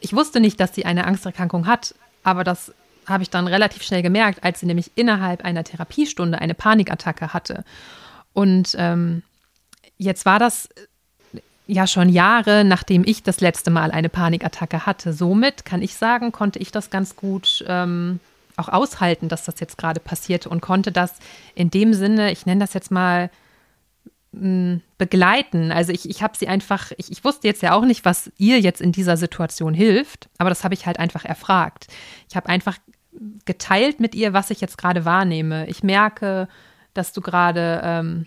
[0.00, 2.72] ich wusste nicht, dass sie eine Angsterkrankung hat, aber das
[3.06, 7.64] habe ich dann relativ schnell gemerkt, als sie nämlich innerhalb einer Therapiestunde eine Panikattacke hatte.
[8.32, 9.22] Und ähm,
[9.98, 10.68] jetzt war das
[11.66, 15.12] ja schon Jahre, nachdem ich das letzte Mal eine Panikattacke hatte.
[15.12, 18.20] Somit kann ich sagen, konnte ich das ganz gut ähm,
[18.56, 21.14] auch aushalten, dass das jetzt gerade passierte und konnte das
[21.54, 23.30] in dem Sinne, ich nenne das jetzt mal,
[24.98, 25.72] begleiten.
[25.72, 28.60] Also ich, ich habe sie einfach, ich, ich wusste jetzt ja auch nicht, was ihr
[28.60, 31.86] jetzt in dieser Situation hilft, aber das habe ich halt einfach erfragt.
[32.28, 32.78] Ich habe einfach
[33.44, 35.66] geteilt mit ihr, was ich jetzt gerade wahrnehme.
[35.68, 36.48] Ich merke,
[36.94, 38.26] dass du gerade, ähm,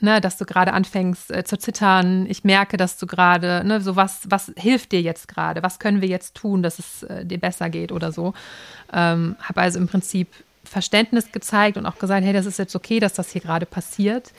[0.00, 2.26] ne, dass du gerade anfängst äh, zu zittern.
[2.28, 5.62] Ich merke, dass du gerade, ne, so was, was hilft dir jetzt gerade?
[5.62, 8.34] Was können wir jetzt tun, dass es äh, dir besser geht oder so?
[8.92, 10.28] Ähm, habe also im Prinzip
[10.64, 14.32] Verständnis gezeigt und auch gesagt, hey, das ist jetzt okay, dass das hier gerade passiert.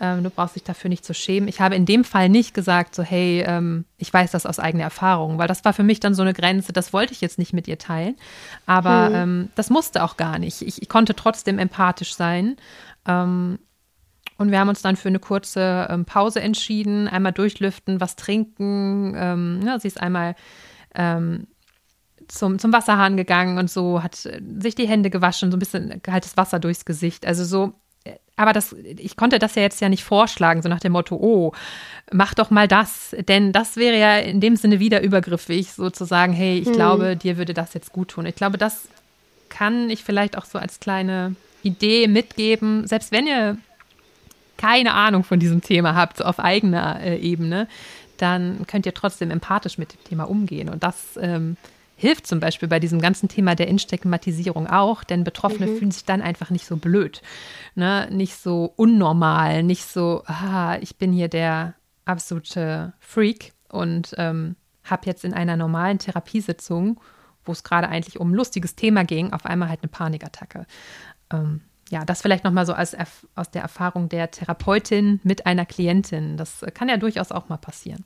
[0.00, 1.48] Ähm, du brauchst dich dafür nicht zu schämen.
[1.48, 4.84] Ich habe in dem Fall nicht gesagt, so, hey, ähm, ich weiß das aus eigener
[4.84, 7.52] Erfahrung, weil das war für mich dann so eine Grenze, das wollte ich jetzt nicht
[7.52, 8.16] mit ihr teilen.
[8.66, 9.14] Aber hm.
[9.14, 10.62] ähm, das musste auch gar nicht.
[10.62, 12.56] Ich, ich konnte trotzdem empathisch sein.
[13.06, 13.58] Ähm,
[14.38, 19.14] und wir haben uns dann für eine kurze ähm, Pause entschieden, einmal durchlüften, was trinken.
[19.16, 20.34] Ähm, ja, sie ist einmal
[22.32, 26.02] zum, zum Wasserhahn gegangen und so, hat äh, sich die Hände gewaschen, so ein bisschen
[26.02, 27.26] kaltes Wasser durchs Gesicht.
[27.26, 27.74] Also so,
[28.36, 31.52] aber das, ich konnte das ja jetzt ja nicht vorschlagen, so nach dem Motto, oh,
[32.12, 33.14] mach doch mal das.
[33.28, 36.74] Denn das wäre ja in dem Sinne wieder übergriffig, sozusagen, hey, ich hm.
[36.74, 38.26] glaube, dir würde das jetzt gut tun.
[38.26, 38.88] Ich glaube, das
[39.48, 43.58] kann ich vielleicht auch so als kleine Idee mitgeben, selbst wenn ihr
[44.56, 47.68] keine Ahnung von diesem Thema habt, so auf eigener äh, Ebene,
[48.16, 50.68] dann könnt ihr trotzdem empathisch mit dem Thema umgehen.
[50.68, 51.56] Und das ähm,
[52.02, 55.78] hilft zum Beispiel bei diesem ganzen Thema der Instigmatisierung auch, denn Betroffene mhm.
[55.78, 57.22] fühlen sich dann einfach nicht so blöd,
[57.76, 58.08] ne?
[58.10, 61.74] nicht so unnormal, nicht so, ah, ich bin hier der
[62.04, 67.00] absolute Freak und ähm, habe jetzt in einer normalen Therapiesitzung,
[67.44, 70.66] wo es gerade eigentlich um ein lustiges Thema ging, auf einmal halt eine Panikattacke.
[71.32, 72.96] Ähm, ja, das vielleicht nochmal so als
[73.36, 76.36] aus der Erfahrung der Therapeutin mit einer Klientin.
[76.36, 78.04] Das kann ja durchaus auch mal passieren.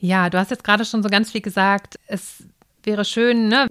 [0.00, 1.96] Ja, du hast jetzt gerade schon so ganz viel gesagt.
[2.06, 2.42] Es
[2.82, 3.68] wäre schön, ne,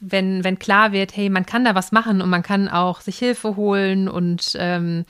[0.00, 3.18] wenn, wenn klar wird, hey, man kann da was machen und man kann auch sich
[3.18, 5.04] Hilfe holen und ähm,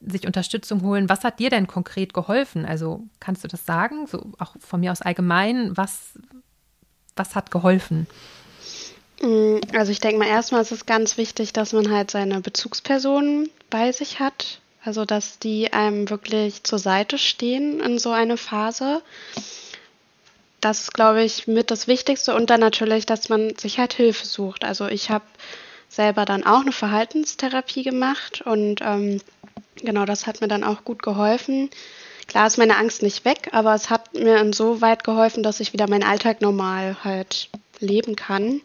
[0.00, 1.08] sich Unterstützung holen.
[1.08, 2.64] Was hat dir denn konkret geholfen?
[2.64, 4.06] Also kannst du das sagen?
[4.06, 6.18] So auch von mir aus allgemein, was,
[7.14, 8.08] was hat geholfen?
[9.20, 13.50] Mm, also ich denke mal, erstmal ist es ganz wichtig, dass man halt seine Bezugspersonen
[13.70, 14.60] bei sich hat.
[14.84, 19.02] Also dass die einem wirklich zur Seite stehen in so einer Phase.
[20.62, 22.34] Das ist, glaube ich, mit das Wichtigste.
[22.34, 24.64] Und dann natürlich, dass man sich halt Hilfe sucht.
[24.64, 25.24] Also ich habe
[25.88, 29.20] selber dann auch eine Verhaltenstherapie gemacht und ähm,
[29.76, 31.68] genau das hat mir dann auch gut geholfen.
[32.28, 35.90] Klar ist meine Angst nicht weg, aber es hat mir insoweit geholfen, dass ich wieder
[35.90, 37.50] meinen Alltag normal halt
[37.80, 38.62] leben kann.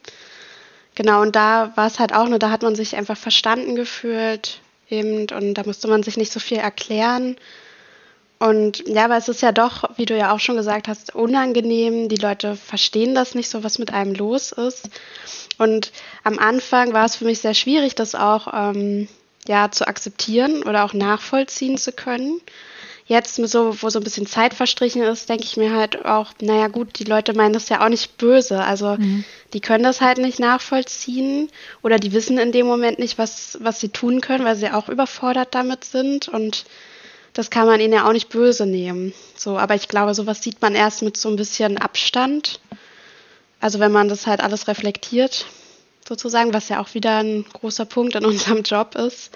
[0.95, 4.61] Genau, und da war es halt auch nur, da hat man sich einfach verstanden gefühlt
[4.89, 7.35] eben und da musste man sich nicht so viel erklären.
[8.39, 12.07] Und ja, aber es ist ja doch, wie du ja auch schon gesagt hast, unangenehm.
[12.07, 14.89] Die Leute verstehen das nicht so, was mit einem los ist.
[15.57, 15.91] Und
[16.23, 19.07] am Anfang war es für mich sehr schwierig, das auch ähm,
[19.47, 22.41] ja zu akzeptieren oder auch nachvollziehen zu können
[23.07, 26.67] jetzt so, wo so ein bisschen Zeit verstrichen ist, denke ich mir halt auch, naja
[26.67, 28.63] gut, die Leute meinen das ja auch nicht böse.
[28.63, 29.23] Also mhm.
[29.53, 31.49] die können das halt nicht nachvollziehen
[31.81, 34.89] oder die wissen in dem Moment nicht, was, was sie tun können, weil sie auch
[34.89, 36.65] überfordert damit sind und
[37.37, 39.13] das kann man ihnen ja auch nicht böse nehmen.
[39.35, 42.59] So, aber ich glaube, sowas sieht man erst mit so ein bisschen Abstand.
[43.59, 45.45] Also wenn man das halt alles reflektiert,
[46.07, 49.31] sozusagen, was ja auch wieder ein großer Punkt in unserem Job ist,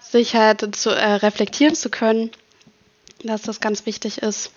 [0.00, 2.30] sich halt zu äh, reflektieren zu können
[3.24, 4.50] dass das ganz wichtig ist.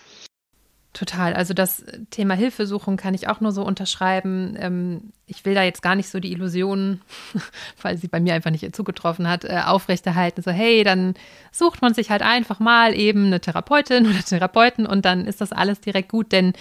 [0.94, 1.34] Total.
[1.34, 4.54] Also das Thema Hilfesuchung kann ich auch nur so unterschreiben.
[4.56, 7.02] Ähm, ich will da jetzt gar nicht so die Illusionen,
[7.82, 10.40] weil sie bei mir einfach nicht zugetroffen hat, äh, aufrechterhalten.
[10.40, 11.14] So, hey, dann
[11.50, 15.50] sucht man sich halt einfach mal eben eine Therapeutin oder Therapeuten und dann ist das
[15.50, 16.52] alles direkt gut, denn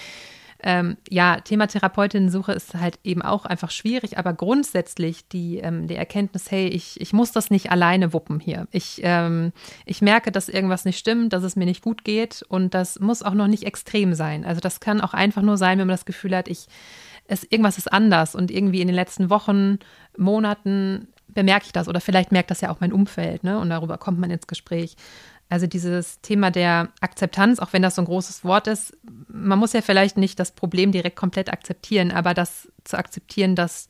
[0.64, 5.96] ähm, ja, Thema Therapeutinnensuche ist halt eben auch einfach schwierig, aber grundsätzlich die, ähm, die
[5.96, 8.68] Erkenntnis, hey, ich, ich muss das nicht alleine wuppen hier.
[8.72, 9.52] Ich, ähm,
[9.86, 13.24] ich merke, dass irgendwas nicht stimmt, dass es mir nicht gut geht und das muss
[13.24, 14.46] auch noch nicht extrem sein.
[14.46, 16.68] Also das kann auch einfach nur sein, wenn man das Gefühl hat, ich,
[17.28, 19.80] es, irgendwas ist anders und irgendwie in den letzten Wochen,
[20.18, 23.60] Monaten bemerke ich das oder vielleicht merkt das ja auch mein Umfeld, ne?
[23.60, 24.96] Und darüber kommt man ins Gespräch.
[25.54, 28.98] Also dieses Thema der Akzeptanz, auch wenn das so ein großes Wort ist,
[29.28, 33.88] man muss ja vielleicht nicht das Problem direkt komplett akzeptieren, aber das zu akzeptieren, dass,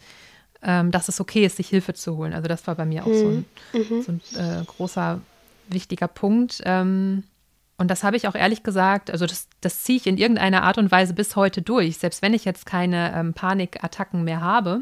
[0.61, 2.34] ähm, dass es okay ist, sich Hilfe zu holen.
[2.34, 4.01] Also das war bei mir auch so ein, mhm.
[4.01, 5.22] so ein äh, großer,
[5.70, 6.61] wichtiger Punkt.
[6.66, 7.24] Ähm,
[7.78, 10.78] und das habe ich auch ehrlich gesagt, also das, das ziehe ich in irgendeiner Art
[10.78, 11.97] und Weise bis heute durch.
[11.97, 14.82] Selbst wenn ich jetzt keine ähm, Panikattacken mehr habe,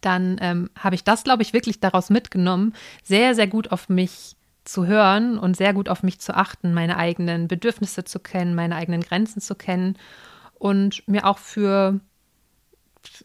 [0.00, 2.72] dann ähm, habe ich das, glaube ich, wirklich daraus mitgenommen,
[3.02, 6.96] sehr, sehr gut auf mich zu hören und sehr gut auf mich zu achten, meine
[6.96, 9.98] eigenen Bedürfnisse zu kennen, meine eigenen Grenzen zu kennen
[10.54, 12.00] und mir auch für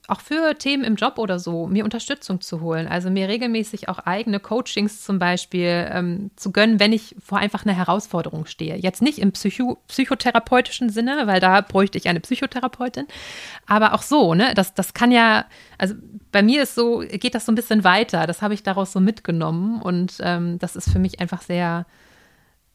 [0.07, 2.87] auch für Themen im Job oder so, mir Unterstützung zu holen.
[2.87, 7.65] Also mir regelmäßig auch eigene Coachings zum Beispiel ähm, zu gönnen, wenn ich vor einfach
[7.65, 8.75] einer Herausforderung stehe.
[8.75, 13.07] Jetzt nicht im Psycho psychotherapeutischen Sinne, weil da bräuchte ich eine Psychotherapeutin,
[13.65, 14.53] aber auch so, ne?
[14.55, 15.45] Das, das kann ja,
[15.77, 15.95] also
[16.31, 18.27] bei mir ist so, geht das so ein bisschen weiter.
[18.27, 21.85] Das habe ich daraus so mitgenommen und ähm, das ist für mich einfach sehr,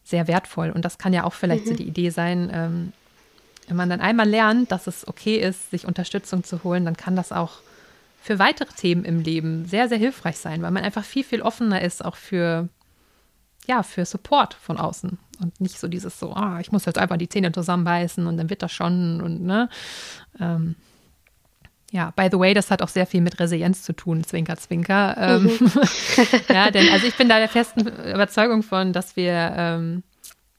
[0.03, 0.71] sehr wertvoll.
[0.71, 1.71] Und das kann ja auch vielleicht mhm.
[1.71, 2.93] so die Idee sein, ähm,
[3.69, 7.17] wenn man dann einmal lernt, dass es okay ist, sich Unterstützung zu holen, dann kann
[7.17, 7.59] das auch
[8.21, 11.83] für weitere Themen im Leben sehr, sehr hilfreich sein, weil man einfach viel, viel offener
[11.83, 12.69] ist, auch für,
[13.67, 15.19] ja, für Support von außen.
[15.41, 18.49] Und nicht so dieses so, ah, ich muss jetzt einfach die Zähne zusammenbeißen und dann
[18.49, 19.69] wird das schon und ne.
[20.41, 20.77] Ähm,
[21.91, 25.17] ja, by the way, das hat auch sehr viel mit Resilienz zu tun, Zwinker, Zwinker.
[25.17, 25.71] Ähm, mhm.
[26.49, 30.03] ja, denn also ich bin da der festen Überzeugung von, dass wir ähm,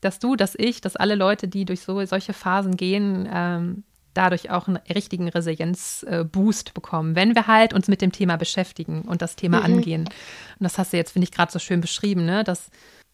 [0.06, 3.84] dass du, dass ich, dass alle Leute, die durch so, solche Phasen gehen, ähm,
[4.14, 9.22] dadurch auch einen richtigen Resilienz-Boost bekommen, wenn wir halt uns mit dem Thema beschäftigen und
[9.22, 9.66] das Thema mhm.
[9.66, 10.02] angehen.
[10.04, 12.44] Und das hast du jetzt, finde ich, gerade so schön beschrieben, ne?
[12.44, 12.70] dass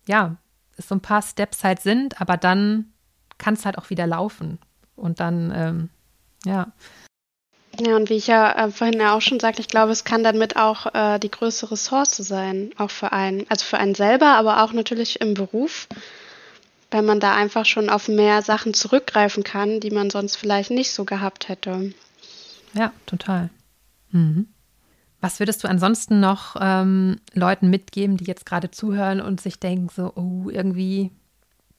[0.07, 0.35] ja,
[0.77, 2.91] es so ein paar Steps halt sind, aber dann
[3.37, 4.59] kann es halt auch wieder laufen.
[4.95, 5.89] Und dann, ähm,
[6.45, 6.71] ja.
[7.79, 10.23] Ja, und wie ich ja äh, vorhin ja auch schon sagte, ich glaube, es kann
[10.23, 14.63] damit auch äh, die größte Ressource sein, auch für einen, also für einen selber, aber
[14.63, 15.87] auch natürlich im Beruf,
[16.91, 20.91] weil man da einfach schon auf mehr Sachen zurückgreifen kann, die man sonst vielleicht nicht
[20.91, 21.93] so gehabt hätte.
[22.73, 23.49] Ja, total.
[24.11, 24.47] Mhm.
[25.21, 29.87] Was würdest du ansonsten noch ähm, Leuten mitgeben, die jetzt gerade zuhören und sich denken,
[29.89, 31.11] so, oh, irgendwie,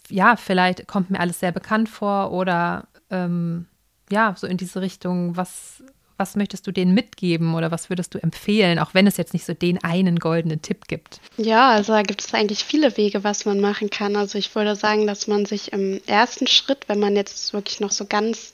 [0.08, 3.66] ja, vielleicht kommt mir alles sehr bekannt vor oder ähm,
[4.10, 5.82] ja, so in diese Richtung, was,
[6.16, 9.44] was möchtest du denen mitgeben oder was würdest du empfehlen, auch wenn es jetzt nicht
[9.44, 11.20] so den einen goldenen Tipp gibt?
[11.36, 14.16] Ja, also da gibt es eigentlich viele Wege, was man machen kann.
[14.16, 17.90] Also ich würde sagen, dass man sich im ersten Schritt, wenn man jetzt wirklich noch
[17.90, 18.52] so ganz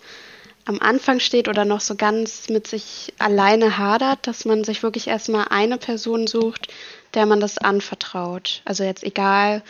[0.69, 5.09] am Anfang steht oder noch so ganz mit sich alleine hadert, dass man sich wirklich
[5.09, 6.69] erstmal eine Person sucht,
[7.15, 8.61] der man das anvertraut.
[8.67, 9.63] Also jetzt egal,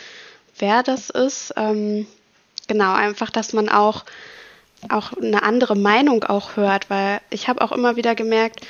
[0.57, 1.53] wer das ist.
[1.55, 2.05] Ähm,
[2.67, 4.03] genau, einfach, dass man auch
[4.87, 8.61] auch eine andere Meinung auch hört, weil ich habe auch immer wieder gemerkt,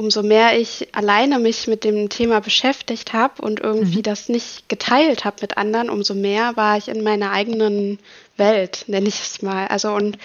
[0.00, 4.04] umso mehr ich alleine mich mit dem Thema beschäftigt habe und irgendwie mhm.
[4.04, 7.98] das nicht geteilt habe mit anderen, umso mehr war ich in meiner eigenen
[8.38, 9.66] Welt, nenne ich es mal.
[9.66, 10.16] Also und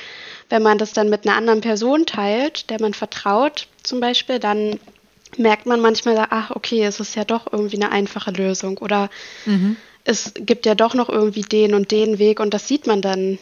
[0.50, 4.80] wenn man das dann mit einer anderen Person teilt, der man vertraut zum Beispiel, dann
[5.38, 9.10] merkt man manchmal, ach okay, es ist ja doch irgendwie eine einfache Lösung oder
[9.46, 9.76] mhm.
[10.06, 13.40] es gibt ja doch noch irgendwie den und den Weg und das sieht man dann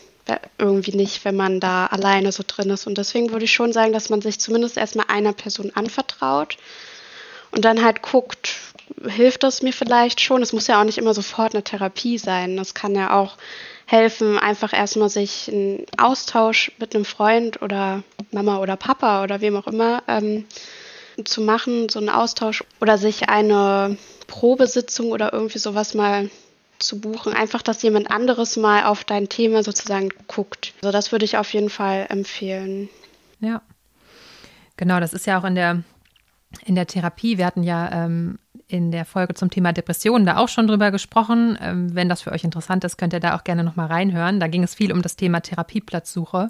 [0.58, 2.88] irgendwie nicht, wenn man da alleine so drin ist.
[2.88, 6.58] Und deswegen würde ich schon sagen, dass man sich zumindest erstmal einer Person anvertraut
[7.52, 8.56] und dann halt guckt,
[9.08, 10.42] hilft das mir vielleicht schon?
[10.42, 12.58] Es muss ja auch nicht immer sofort eine Therapie sein.
[12.58, 13.38] Das kann ja auch
[13.86, 19.56] helfen, einfach erstmal sich einen Austausch mit einem Freund oder Mama oder Papa oder wem
[19.58, 20.46] auch immer ähm,
[21.26, 23.98] zu machen, so einen Austausch oder sich eine
[24.28, 26.30] Probesitzung oder irgendwie sowas mal
[26.86, 27.34] zu buchen.
[27.34, 30.74] Einfach, dass jemand anderes mal auf dein Thema sozusagen guckt.
[30.82, 32.90] Also das würde ich auf jeden Fall empfehlen.
[33.40, 33.62] Ja.
[34.78, 35.84] Genau, das ist ja auch in der,
[36.66, 37.38] in der Therapie.
[37.38, 41.58] Wir hatten ja ähm, in der Folge zum Thema Depressionen da auch schon drüber gesprochen.
[41.62, 44.40] Ähm, wenn das für euch interessant ist, könnt ihr da auch gerne nochmal reinhören.
[44.40, 46.50] Da ging es viel um das Thema Therapieplatzsuche.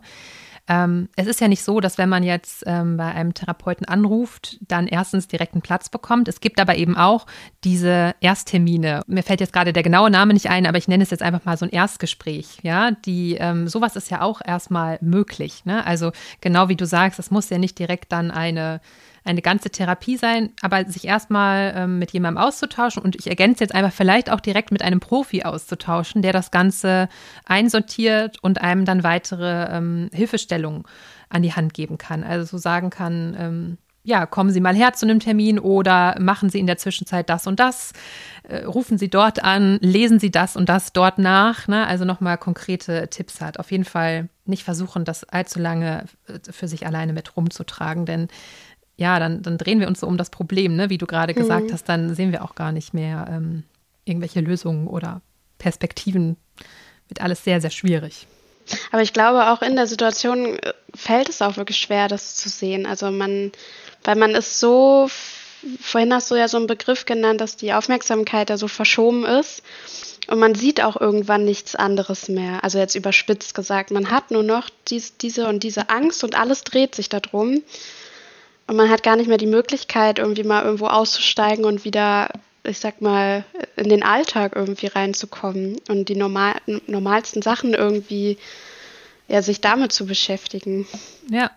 [0.68, 4.58] Ähm, es ist ja nicht so, dass wenn man jetzt ähm, bei einem Therapeuten anruft,
[4.62, 6.28] dann erstens direkt einen Platz bekommt.
[6.28, 7.26] Es gibt aber eben auch
[7.64, 9.02] diese Ersttermine.
[9.08, 11.44] Mir fällt jetzt gerade der genaue Name nicht ein, aber ich nenne es jetzt einfach
[11.44, 12.60] mal so ein Erstgespräch.
[12.64, 15.66] Ja, die ähm, sowas ist ja auch erstmal möglich.
[15.66, 15.86] Ne?
[15.86, 18.80] Also genau wie du sagst, es muss ja nicht direkt dann eine
[19.26, 23.74] eine ganze Therapie sein, aber sich erstmal ähm, mit jemandem auszutauschen und ich ergänze jetzt
[23.74, 27.10] einfach vielleicht auch direkt mit einem Profi auszutauschen, der das Ganze
[27.46, 30.84] einsortiert und einem dann weitere ähm, Hilfestellungen
[31.30, 32.24] an die Hand geben kann.
[32.24, 36.50] Also so sagen kann, ähm, ja, kommen Sie mal her zu einem Termin oder machen
[36.50, 37.94] Sie in der Zwischenzeit das und das,
[38.44, 41.70] äh, rufen Sie dort an, lesen Sie das und das dort nach.
[41.70, 41.88] Ne?
[41.88, 43.60] Also nochmal konkrete Tipps hat.
[43.60, 48.28] Auf jeden Fall nicht versuchen, das allzu lange äh, für sich alleine mit rumzutragen, denn
[48.96, 50.90] ja, dann, dann drehen wir uns so um das Problem, ne?
[50.90, 51.74] wie du gerade gesagt mhm.
[51.74, 53.64] hast, dann sehen wir auch gar nicht mehr ähm,
[54.06, 55.22] irgendwelche Lösungen oder
[55.58, 56.38] Perspektiven.
[57.08, 58.28] Wird alles sehr, sehr schwierig.
[58.92, 62.50] Aber ich glaube, auch in der Situation äh, fällt es auch wirklich schwer, das zu
[62.50, 62.86] sehen.
[62.86, 63.52] Also man,
[64.04, 65.10] weil man ist so,
[65.82, 69.64] vorhin hast du ja so einen Begriff genannt, dass die Aufmerksamkeit da so verschoben ist.
[70.28, 72.64] Und man sieht auch irgendwann nichts anderes mehr.
[72.64, 76.64] Also jetzt überspitzt gesagt, man hat nur noch dies, diese und diese Angst und alles
[76.64, 77.62] dreht sich darum.
[78.68, 82.30] Und man hat gar nicht mehr die Möglichkeit, irgendwie mal irgendwo auszusteigen und wieder,
[82.64, 83.44] ich sag mal,
[83.76, 86.56] in den Alltag irgendwie reinzukommen und die normal,
[86.88, 88.38] normalsten Sachen irgendwie,
[89.28, 90.88] ja, sich damit zu beschäftigen.
[91.30, 91.52] Ja.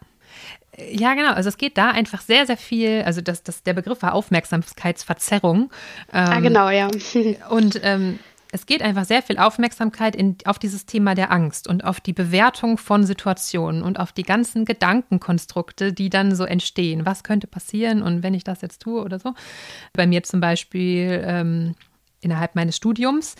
[0.91, 1.33] Ja, genau.
[1.33, 5.71] Also es geht da einfach sehr, sehr viel, also das, das, der Begriff war Aufmerksamkeitsverzerrung.
[6.13, 6.89] Ah, ähm, ah, genau, ja.
[7.49, 8.19] und ähm,
[8.53, 12.13] es geht einfach sehr viel Aufmerksamkeit in, auf dieses Thema der Angst und auf die
[12.13, 17.07] Bewertung von Situationen und auf die ganzen Gedankenkonstrukte, die dann so entstehen.
[17.07, 19.35] Was könnte passieren und wenn ich das jetzt tue oder so?
[19.93, 21.75] Bei mir zum Beispiel ähm,
[22.21, 23.35] innerhalb meines Studiums,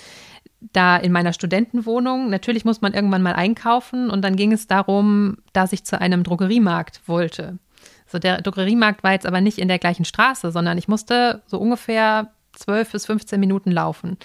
[0.73, 5.39] da in meiner Studentenwohnung, natürlich muss man irgendwann mal einkaufen und dann ging es darum,
[5.53, 7.59] dass ich zu einem Drogeriemarkt wollte.
[8.07, 11.59] So, der Drogeriemarkt war jetzt aber nicht in der gleichen Straße, sondern ich musste so
[11.59, 14.17] ungefähr 12 bis 15 Minuten laufen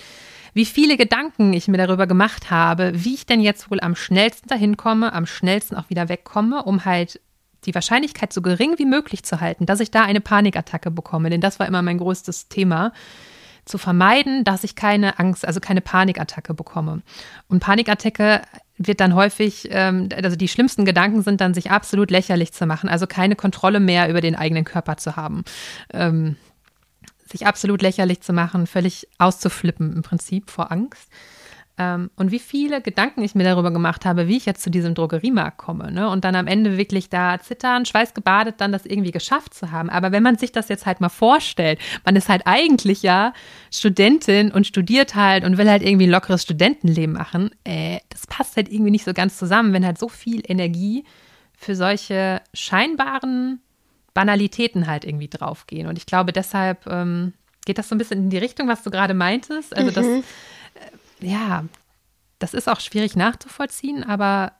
[0.53, 4.47] wie viele Gedanken ich mir darüber gemacht habe, wie ich denn jetzt wohl am schnellsten
[4.47, 7.19] dahin komme, am schnellsten auch wieder wegkomme, um halt
[7.65, 11.29] die Wahrscheinlichkeit so gering wie möglich zu halten, dass ich da eine Panikattacke bekomme.
[11.29, 12.91] Denn das war immer mein größtes Thema,
[13.65, 17.01] zu vermeiden, dass ich keine Angst, also keine Panikattacke bekomme.
[17.47, 18.41] Und Panikattacke
[18.77, 22.89] wird dann häufig, ähm, also die schlimmsten Gedanken sind dann, sich absolut lächerlich zu machen,
[22.89, 25.43] also keine Kontrolle mehr über den eigenen Körper zu haben.
[27.31, 31.09] Sich absolut lächerlich zu machen, völlig auszuflippen im Prinzip vor Angst.
[31.81, 34.93] Ähm, und wie viele Gedanken ich mir darüber gemacht habe, wie ich jetzt zu diesem
[34.93, 35.91] Drogeriemarkt komme.
[35.91, 36.09] Ne?
[36.09, 39.89] Und dann am Ende wirklich da zittern, schweißgebadet, dann das irgendwie geschafft zu haben.
[39.89, 43.33] Aber wenn man sich das jetzt halt mal vorstellt, man ist halt eigentlich ja
[43.71, 48.57] Studentin und studiert halt und will halt irgendwie ein lockeres Studentenleben machen, äh, das passt
[48.57, 51.05] halt irgendwie nicht so ganz zusammen, wenn halt so viel Energie
[51.57, 53.61] für solche scheinbaren
[54.13, 55.87] Banalitäten halt irgendwie draufgehen.
[55.87, 57.33] Und ich glaube, deshalb ähm,
[57.65, 59.75] geht das so ein bisschen in die Richtung, was du gerade meintest.
[59.75, 60.23] Also, das, mhm.
[61.21, 61.65] äh, ja,
[62.39, 64.53] das ist auch schwierig nachzuvollziehen, aber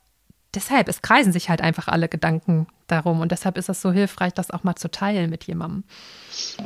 [0.54, 3.22] deshalb, es kreisen sich halt einfach alle Gedanken darum.
[3.22, 5.84] Und deshalb ist es so hilfreich, das auch mal zu teilen mit jemandem.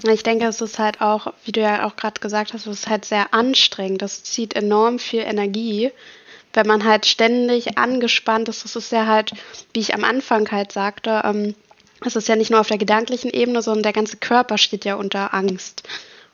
[0.04, 2.90] Ich denke, es ist halt auch, wie du ja auch gerade gesagt hast, es ist
[2.90, 4.02] halt sehr anstrengend.
[4.02, 5.92] Das zieht enorm viel Energie
[6.56, 9.34] wenn man halt ständig angespannt ist, das ist ja halt,
[9.74, 11.54] wie ich am Anfang halt sagte, ähm,
[12.06, 14.95] es ist ja nicht nur auf der gedanklichen Ebene, sondern der ganze Körper steht ja
[14.95, 15.84] unter Angst.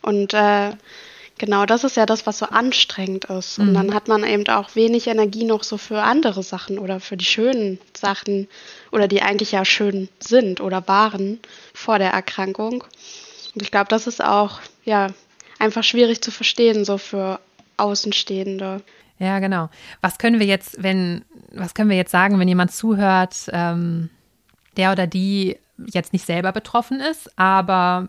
[0.01, 0.71] Und äh,
[1.37, 3.59] genau das ist ja das, was so anstrengend ist.
[3.59, 3.73] Und mhm.
[3.73, 7.25] dann hat man eben auch wenig Energie noch so für andere Sachen oder für die
[7.25, 8.47] schönen Sachen
[8.91, 11.39] oder die eigentlich ja schön sind oder waren
[11.73, 12.83] vor der Erkrankung.
[13.53, 15.07] Und ich glaube, das ist auch ja
[15.59, 17.39] einfach schwierig zu verstehen, so für
[17.77, 18.81] Außenstehende.
[19.19, 19.69] Ja, genau.
[20.01, 24.09] Was können wir jetzt, wenn, was können wir jetzt sagen, wenn jemand zuhört, ähm,
[24.77, 28.07] der oder die jetzt nicht selber betroffen ist, aber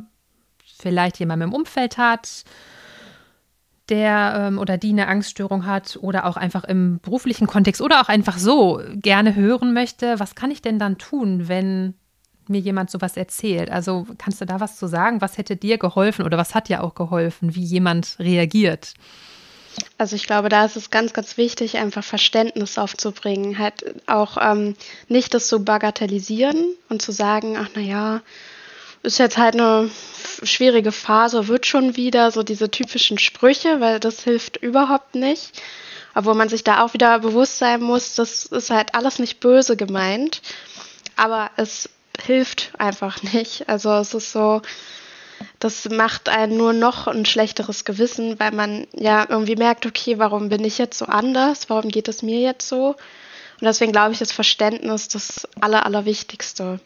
[0.65, 2.45] vielleicht jemand im Umfeld hat,
[3.89, 8.09] der ähm, oder die eine Angststörung hat oder auch einfach im beruflichen Kontext oder auch
[8.09, 11.95] einfach so gerne hören möchte, was kann ich denn dann tun, wenn
[12.49, 13.71] mir jemand sowas erzählt?
[13.71, 15.21] Also kannst du da was zu sagen?
[15.21, 18.95] Was hätte dir geholfen oder was hat dir auch geholfen, wie jemand reagiert?
[19.99, 24.75] Also ich glaube, da ist es ganz, ganz wichtig, einfach Verständnis aufzubringen, halt auch ähm,
[25.09, 28.21] nicht das zu bagatellisieren und zu sagen, ach naja,
[29.03, 29.91] ist jetzt halt eine
[30.43, 35.61] schwierige Phase, wird schon wieder, so diese typischen Sprüche, weil das hilft überhaupt nicht.
[36.15, 39.77] Obwohl man sich da auch wieder bewusst sein muss, das ist halt alles nicht böse
[39.77, 40.43] gemeint,
[41.17, 41.89] aber es
[42.21, 43.69] hilft einfach nicht.
[43.69, 44.63] Also es ist so,
[45.59, 50.49] das macht einen nur noch ein schlechteres Gewissen, weil man ja irgendwie merkt, okay, warum
[50.49, 51.71] bin ich jetzt so anders?
[51.71, 52.89] Warum geht es mir jetzt so?
[52.89, 56.81] Und deswegen glaube ich, das Verständnis das Aller, Allerwichtigste.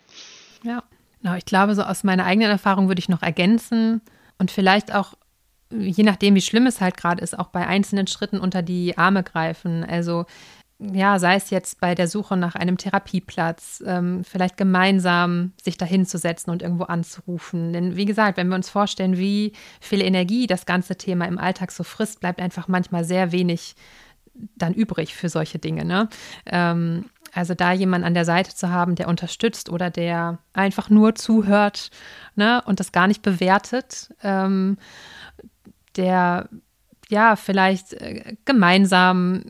[0.63, 0.83] Ja,
[1.23, 1.35] genau.
[1.35, 4.03] Ich glaube, so aus meiner eigenen Erfahrung würde ich noch ergänzen
[4.39, 5.15] und vielleicht auch,
[5.71, 9.23] je nachdem, wie schlimm es halt gerade ist, auch bei einzelnen Schritten unter die Arme
[9.23, 9.85] greifen.
[9.85, 10.27] Also
[10.79, 16.05] ja, sei es jetzt bei der Suche nach einem Therapieplatz, ähm, vielleicht gemeinsam sich dahin
[16.05, 17.73] zu setzen und irgendwo anzurufen.
[17.73, 21.73] Denn wie gesagt, wenn wir uns vorstellen, wie viel Energie das ganze Thema im Alltag
[21.73, 23.75] so frisst, bleibt einfach manchmal sehr wenig
[24.55, 25.87] dann übrig für solche Dinge.
[25.87, 26.11] Ne?
[26.45, 31.15] Ähm, also da jemanden an der Seite zu haben, der unterstützt oder der einfach nur
[31.15, 31.91] zuhört
[32.35, 34.79] ne, und das gar nicht bewertet, ähm,
[35.97, 36.49] der
[37.09, 39.45] ja vielleicht äh, gemeinsam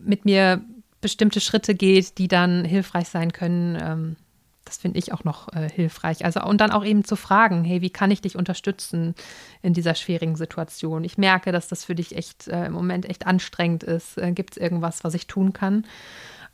[0.00, 0.62] mit mir
[1.00, 3.78] bestimmte Schritte geht, die dann hilfreich sein können.
[3.80, 4.16] Ähm,
[4.64, 6.24] das finde ich auch noch äh, hilfreich.
[6.24, 9.14] Also und dann auch eben zu fragen, hey, wie kann ich dich unterstützen
[9.62, 11.04] in dieser schwierigen Situation?
[11.04, 14.18] Ich merke, dass das für dich echt äh, im Moment echt anstrengend ist.
[14.18, 15.86] Äh, Gibt es irgendwas, was ich tun kann?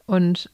[0.07, 0.51] Und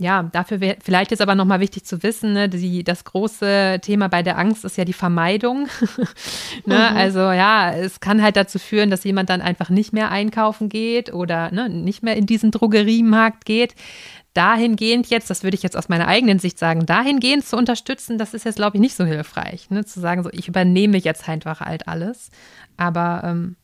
[0.00, 4.08] ja, dafür wäre vielleicht ist aber nochmal wichtig zu wissen, ne, die, das große Thema
[4.08, 5.68] bei der Angst ist ja die Vermeidung.
[6.66, 6.88] ne?
[6.90, 6.96] mhm.
[6.96, 11.12] Also ja, es kann halt dazu führen, dass jemand dann einfach nicht mehr einkaufen geht
[11.12, 13.74] oder ne, nicht mehr in diesen Drogeriemarkt geht.
[14.32, 18.32] Dahingehend jetzt, das würde ich jetzt aus meiner eigenen Sicht sagen, dahingehend zu unterstützen, das
[18.32, 19.68] ist jetzt, glaube ich, nicht so hilfreich.
[19.68, 19.84] Ne?
[19.84, 22.30] Zu sagen, so, ich übernehme jetzt einfach halt alles.
[22.78, 23.56] Aber ähm,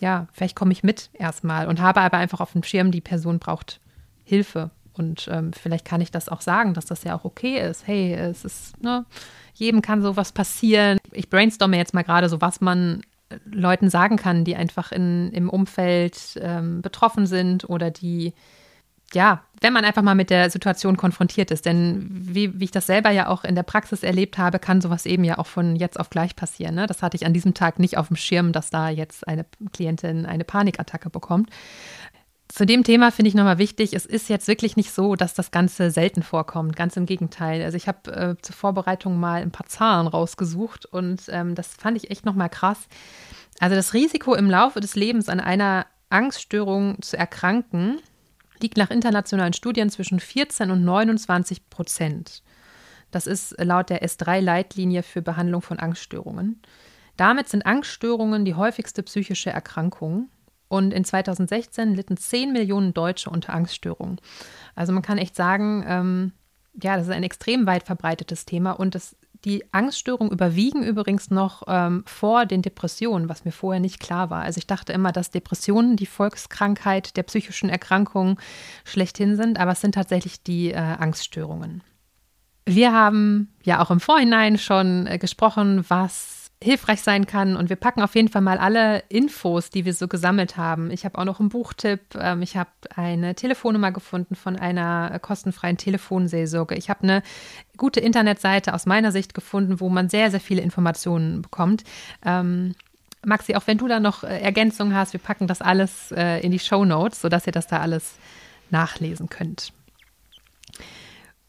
[0.00, 3.38] ja, vielleicht komme ich mit erstmal und habe aber einfach auf dem Schirm, die Person
[3.38, 3.80] braucht
[4.24, 7.86] Hilfe und ähm, vielleicht kann ich das auch sagen, dass das ja auch okay ist.
[7.86, 9.04] Hey, es ist, ne,
[9.54, 10.98] jedem kann sowas passieren.
[11.12, 15.30] Ich brainstorme jetzt mal gerade so, was man äh, Leuten sagen kann, die einfach in,
[15.32, 18.34] im Umfeld ähm, betroffen sind oder die,
[19.14, 21.64] ja, wenn man einfach mal mit der Situation konfrontiert ist.
[21.64, 25.06] Denn wie, wie ich das selber ja auch in der Praxis erlebt habe, kann sowas
[25.06, 26.74] eben ja auch von jetzt auf gleich passieren.
[26.74, 26.86] Ne?
[26.86, 30.26] Das hatte ich an diesem Tag nicht auf dem Schirm, dass da jetzt eine Klientin
[30.26, 31.50] eine Panikattacke bekommt.
[32.52, 35.52] Zu dem Thema finde ich nochmal wichtig, es ist jetzt wirklich nicht so, dass das
[35.52, 36.76] Ganze selten vorkommt.
[36.76, 37.62] Ganz im Gegenteil.
[37.62, 41.96] Also ich habe äh, zur Vorbereitung mal ein paar Zahlen rausgesucht und ähm, das fand
[41.96, 42.88] ich echt nochmal krass.
[43.58, 48.00] Also das Risiko im Laufe des Lebens an einer Angststörung zu erkranken
[48.60, 52.42] liegt nach internationalen Studien zwischen 14 und 29 Prozent.
[53.10, 56.60] Das ist laut der S3-Leitlinie für Behandlung von Angststörungen.
[57.16, 60.28] Damit sind Angststörungen die häufigste psychische Erkrankung.
[60.72, 64.18] Und in 2016 litten 10 Millionen Deutsche unter Angststörungen.
[64.74, 66.32] Also man kann echt sagen, ähm,
[66.82, 69.14] ja, das ist ein extrem weit verbreitetes Thema und das,
[69.44, 74.44] die Angststörungen überwiegen übrigens noch ähm, vor den Depressionen, was mir vorher nicht klar war.
[74.44, 78.38] Also ich dachte immer, dass Depressionen die Volkskrankheit der psychischen Erkrankungen
[78.86, 81.82] schlechthin sind, aber es sind tatsächlich die äh, Angststörungen.
[82.64, 87.56] Wir haben ja auch im Vorhinein schon äh, gesprochen, was hilfreich sein kann.
[87.56, 90.90] Und wir packen auf jeden Fall mal alle Infos, die wir so gesammelt haben.
[90.90, 92.00] Ich habe auch noch einen Buchtipp.
[92.18, 96.74] Ähm, ich habe eine Telefonnummer gefunden von einer kostenfreien Telefonseelsorge.
[96.74, 97.22] Ich habe eine
[97.76, 101.84] gute Internetseite aus meiner Sicht gefunden, wo man sehr, sehr viele Informationen bekommt.
[102.24, 102.74] Ähm,
[103.24, 106.50] Maxi, auch wenn du da noch äh, Ergänzungen hast, wir packen das alles äh, in
[106.50, 108.14] die Show Notes, sodass ihr das da alles
[108.70, 109.72] nachlesen könnt.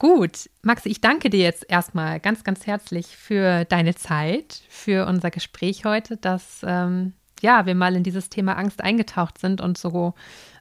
[0.04, 5.30] Gut, Maxi, ich danke dir jetzt erstmal ganz, ganz herzlich für deine Zeit, für unser
[5.30, 10.12] Gespräch heute, dass ähm, ja, wir mal in dieses Thema Angst eingetaucht sind und so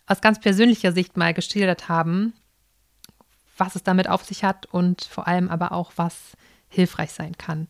[0.07, 2.31] aus ganz persönlicher Sicht mal geschildert haben,
[3.57, 6.37] was es damit auf sich hat und vor allem aber auch, was
[6.69, 7.67] hilfreich sein kann.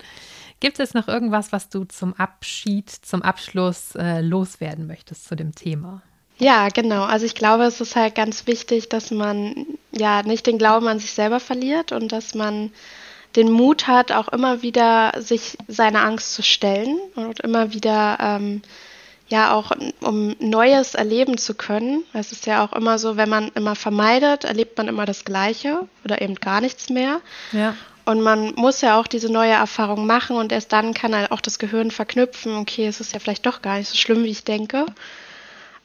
[0.59, 5.55] Gibt es noch irgendwas, was du zum Abschied, zum Abschluss äh, loswerden möchtest zu dem
[5.55, 6.03] Thema?
[6.43, 7.03] Ja, genau.
[7.03, 10.99] Also ich glaube, es ist halt ganz wichtig, dass man ja nicht den Glauben an
[10.99, 12.71] sich selber verliert und dass man
[13.37, 18.61] den Mut hat, auch immer wieder sich seiner Angst zu stellen und immer wieder ähm,
[19.29, 19.71] ja auch
[20.01, 22.03] um Neues erleben zu können.
[22.11, 25.87] Es ist ja auch immer so, wenn man immer vermeidet, erlebt man immer das Gleiche
[26.03, 27.21] oder eben gar nichts mehr.
[27.53, 27.75] Ja.
[28.05, 31.39] Und man muss ja auch diese neue Erfahrung machen und erst dann kann halt auch
[31.39, 34.43] das Gehirn verknüpfen, okay, es ist ja vielleicht doch gar nicht so schlimm, wie ich
[34.43, 34.85] denke.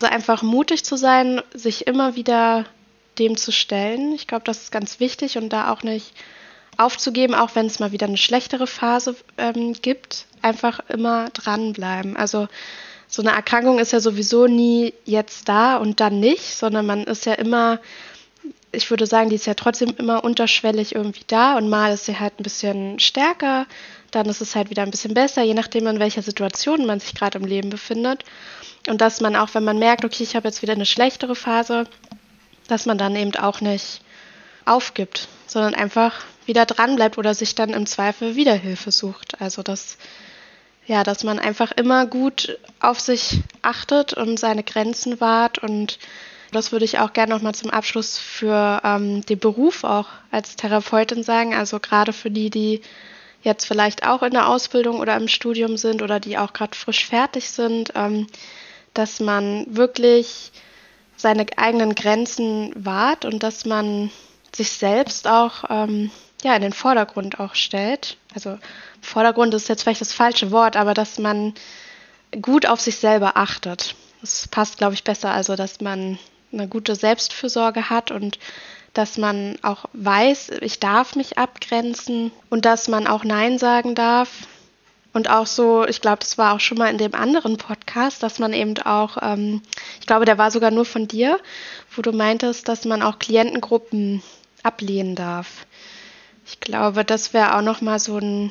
[0.00, 2.64] Also einfach mutig zu sein, sich immer wieder
[3.18, 4.12] dem zu stellen.
[4.14, 6.12] Ich glaube, das ist ganz wichtig und da auch nicht
[6.76, 10.26] aufzugeben, auch wenn es mal wieder eine schlechtere Phase ähm, gibt.
[10.40, 12.16] Einfach immer dranbleiben.
[12.16, 12.46] Also
[13.08, 17.26] so eine Erkrankung ist ja sowieso nie jetzt da und dann nicht, sondern man ist
[17.26, 17.80] ja immer,
[18.70, 22.20] ich würde sagen, die ist ja trotzdem immer unterschwellig irgendwie da und mal ist sie
[22.20, 23.66] halt ein bisschen stärker,
[24.10, 27.14] dann ist es halt wieder ein bisschen besser, je nachdem, in welcher Situation man sich
[27.14, 28.24] gerade im Leben befindet.
[28.88, 31.84] Und dass man auch, wenn man merkt, okay, ich habe jetzt wieder eine schlechtere Phase,
[32.68, 34.00] dass man dann eben auch nicht
[34.64, 39.40] aufgibt, sondern einfach wieder dran bleibt oder sich dann im Zweifel wieder Hilfe sucht.
[39.40, 39.98] Also dass
[40.86, 45.98] ja, dass man einfach immer gut auf sich achtet und seine Grenzen wahrt und
[46.50, 51.22] das würde ich auch gerne nochmal zum Abschluss für ähm, den Beruf auch als Therapeutin
[51.22, 51.54] sagen.
[51.54, 52.80] Also gerade für die, die
[53.42, 57.06] jetzt vielleicht auch in der Ausbildung oder im Studium sind oder die auch gerade frisch
[57.06, 57.92] fertig sind.
[57.94, 58.26] Ähm,
[58.94, 60.50] dass man wirklich
[61.16, 64.10] seine eigenen Grenzen wahrt und dass man
[64.54, 66.10] sich selbst auch ähm,
[66.42, 68.16] ja, in den Vordergrund auch stellt.
[68.34, 68.58] Also
[69.00, 71.54] Vordergrund ist jetzt vielleicht das falsche Wort, aber dass man
[72.42, 73.94] gut auf sich selber achtet.
[74.20, 75.30] Das passt, glaube ich, besser.
[75.30, 76.18] Also, dass man
[76.52, 78.38] eine gute Selbstfürsorge hat und
[78.98, 84.28] dass man auch weiß, ich darf mich abgrenzen und dass man auch Nein sagen darf
[85.12, 88.40] und auch so, ich glaube, das war auch schon mal in dem anderen Podcast, dass
[88.40, 89.62] man eben auch, ähm,
[90.00, 91.38] ich glaube, der war sogar nur von dir,
[91.94, 94.20] wo du meintest, dass man auch Klientengruppen
[94.64, 95.66] ablehnen darf.
[96.44, 98.50] Ich glaube, das wäre auch noch mal so ein,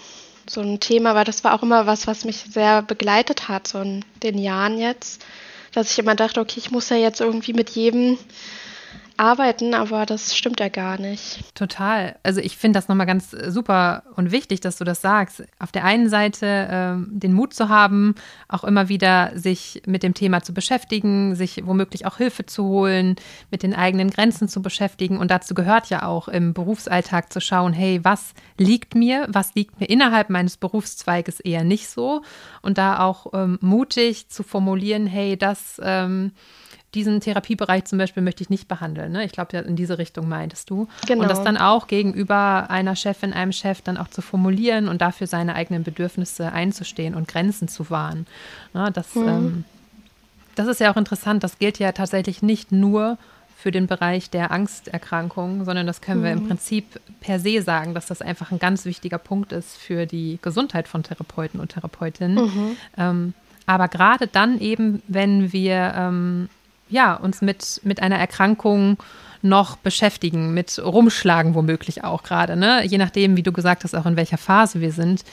[0.49, 3.81] so ein Thema, weil das war auch immer was, was mich sehr begleitet hat, so
[3.81, 5.25] in den Jahren jetzt,
[5.73, 8.17] dass ich immer dachte, okay, ich muss ja jetzt irgendwie mit jedem
[9.17, 11.55] arbeiten, aber das stimmt ja gar nicht.
[11.55, 12.15] Total.
[12.23, 15.43] Also ich finde das nochmal ganz super und wichtig, dass du das sagst.
[15.59, 18.15] Auf der einen Seite ähm, den Mut zu haben,
[18.47, 23.15] auch immer wieder sich mit dem Thema zu beschäftigen, sich womöglich auch Hilfe zu holen,
[23.51, 25.17] mit den eigenen Grenzen zu beschäftigen.
[25.17, 29.79] Und dazu gehört ja auch im Berufsalltag zu schauen, hey, was liegt mir, was liegt
[29.79, 32.21] mir innerhalb meines Berufszweiges eher nicht so.
[32.61, 36.31] Und da auch ähm, mutig zu formulieren, hey, das ähm,
[36.97, 39.11] diesen Therapiebereich zum Beispiel möchte ich nicht behandeln.
[39.11, 39.23] Ne?
[39.23, 40.87] Ich glaube, in diese Richtung meintest du.
[41.05, 41.21] Genau.
[41.21, 45.27] Und das dann auch gegenüber einer Chefin, einem Chef dann auch zu formulieren und dafür
[45.27, 48.25] seine eigenen Bedürfnisse einzustehen und Grenzen zu wahren.
[48.73, 48.89] Ne?
[48.91, 49.27] Das, mhm.
[49.27, 49.65] ähm,
[50.55, 51.43] das ist ja auch interessant.
[51.43, 53.19] Das gilt ja tatsächlich nicht nur
[53.55, 56.47] für den Bereich der Angsterkrankung, sondern das können wir im mhm.
[56.47, 60.87] Prinzip per se sagen, dass das einfach ein ganz wichtiger Punkt ist für die Gesundheit
[60.87, 62.43] von Therapeuten und Therapeutinnen.
[62.43, 62.77] Mhm.
[62.97, 63.33] Ähm,
[63.67, 66.49] aber gerade dann eben, wenn wir ähm,
[66.89, 68.97] ja, uns mit, mit einer Erkrankung
[69.41, 72.83] noch beschäftigen, mit rumschlagen womöglich auch gerade, ne?
[72.85, 75.23] Je nachdem, wie du gesagt hast, auch in welcher Phase wir sind,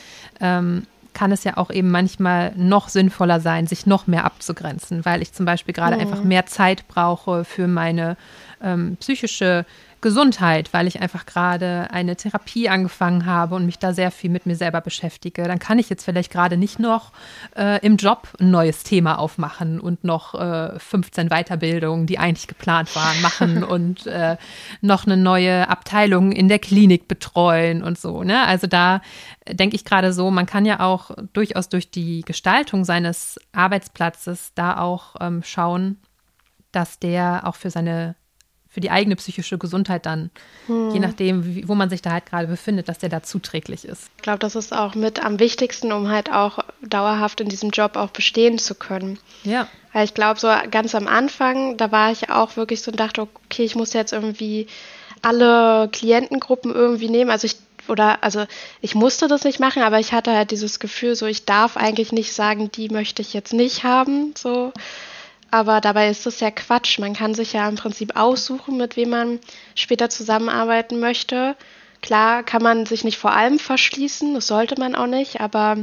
[0.40, 5.22] ähm, kann es ja auch eben manchmal noch sinnvoller sein, sich noch mehr abzugrenzen, weil
[5.22, 6.02] ich zum Beispiel gerade mhm.
[6.02, 8.16] einfach mehr Zeit brauche für meine
[8.62, 9.64] ähm, psychische
[10.04, 14.44] Gesundheit, weil ich einfach gerade eine Therapie angefangen habe und mich da sehr viel mit
[14.44, 17.10] mir selber beschäftige, dann kann ich jetzt vielleicht gerade nicht noch
[17.56, 22.94] äh, im Job ein neues Thema aufmachen und noch äh, 15 Weiterbildungen, die eigentlich geplant
[22.94, 24.36] waren, machen und äh,
[24.82, 28.24] noch eine neue Abteilung in der Klinik betreuen und so.
[28.24, 28.46] Ne?
[28.46, 29.00] Also da
[29.48, 34.76] denke ich gerade so, man kann ja auch durchaus durch die Gestaltung seines Arbeitsplatzes da
[34.76, 35.96] auch ähm, schauen,
[36.72, 38.16] dass der auch für seine
[38.74, 40.30] für die eigene psychische Gesundheit dann,
[40.66, 40.90] hm.
[40.90, 44.10] je nachdem, wie, wo man sich da halt gerade befindet, dass der da zuträglich ist.
[44.16, 47.94] Ich glaube, das ist auch mit am wichtigsten, um halt auch dauerhaft in diesem Job
[47.94, 49.20] auch bestehen zu können.
[49.44, 49.68] Ja.
[49.92, 53.22] Weil ich glaube, so ganz am Anfang, da war ich auch wirklich so und dachte,
[53.22, 54.66] okay, ich muss jetzt irgendwie
[55.22, 57.30] alle Klientengruppen irgendwie nehmen.
[57.30, 57.56] Also ich
[57.86, 58.44] oder also
[58.80, 62.10] ich musste das nicht machen, aber ich hatte halt dieses Gefühl, so ich darf eigentlich
[62.10, 64.72] nicht sagen, die möchte ich jetzt nicht haben, so
[65.54, 66.98] aber dabei ist das ja Quatsch.
[66.98, 69.38] Man kann sich ja im Prinzip aussuchen, mit wem man
[69.76, 71.54] später zusammenarbeiten möchte.
[72.02, 75.76] Klar kann man sich nicht vor allem verschließen, das sollte man auch nicht, aber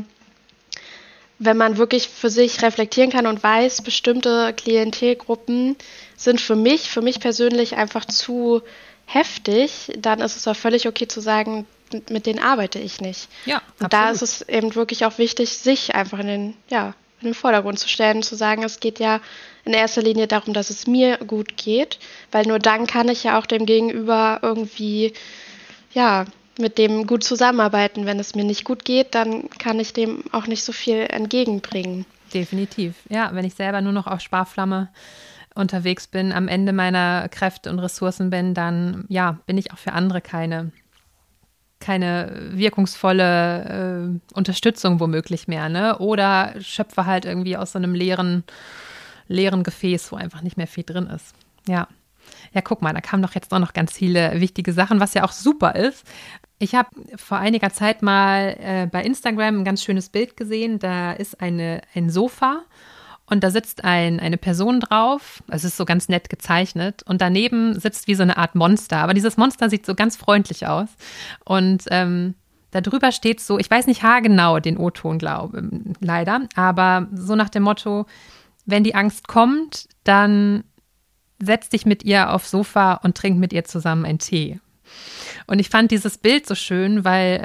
[1.40, 5.78] wenn man wirklich für sich reflektieren kann und weiß, bestimmte Klientelgruppen
[6.18, 8.62] sind für mich, für mich persönlich einfach zu
[9.06, 11.66] heftig, dann ist es auch völlig okay zu sagen,
[12.10, 13.30] mit denen arbeite ich nicht.
[13.46, 13.94] Ja, und absolut.
[13.94, 17.80] da ist es eben wirklich auch wichtig, sich einfach in den, ja, in den Vordergrund
[17.80, 19.22] zu stellen, zu sagen, es geht ja
[19.64, 22.00] in erster Linie darum, dass es mir gut geht,
[22.32, 25.14] weil nur dann kann ich ja auch dem Gegenüber irgendwie,
[25.94, 26.26] ja,
[26.60, 28.06] mit dem gut zusammenarbeiten.
[28.06, 32.06] Wenn es mir nicht gut geht, dann kann ich dem auch nicht so viel entgegenbringen.
[32.34, 32.96] Definitiv.
[33.10, 34.90] Ja, wenn ich selber nur noch auf Sparflamme
[35.54, 39.94] unterwegs bin, am Ende meiner Kräfte und Ressourcen bin, dann ja, bin ich auch für
[39.94, 40.72] andere keine
[41.82, 45.98] keine wirkungsvolle äh, Unterstützung womöglich mehr, ne?
[45.98, 48.44] Oder schöpfe halt irgendwie aus so einem leeren
[49.32, 51.34] leeren Gefäß, wo einfach nicht mehr viel drin ist.
[51.68, 51.88] Ja.
[52.54, 55.24] Ja, guck mal, da kamen doch jetzt auch noch ganz viele wichtige Sachen, was ja
[55.24, 56.06] auch super ist.
[56.60, 60.78] Ich habe vor einiger Zeit mal äh, bei Instagram ein ganz schönes Bild gesehen.
[60.78, 62.62] Da ist eine, ein Sofa
[63.32, 65.42] und da sitzt ein, eine Person drauf.
[65.48, 67.02] Es ist so ganz nett gezeichnet.
[67.04, 68.98] Und daneben sitzt wie so eine Art Monster.
[68.98, 70.90] Aber dieses Monster sieht so ganz freundlich aus.
[71.46, 72.36] Und ähm,
[72.72, 75.64] darüber steht so, ich weiß nicht haargenau den O-Ton, glaube
[76.02, 78.06] leider, aber so nach dem Motto,
[78.66, 80.66] wenn die Angst kommt, dann
[81.42, 84.60] setz dich mit ihr aufs Sofa und trink mit ihr zusammen einen Tee.
[85.48, 87.40] Und ich fand dieses Bild so schön, weil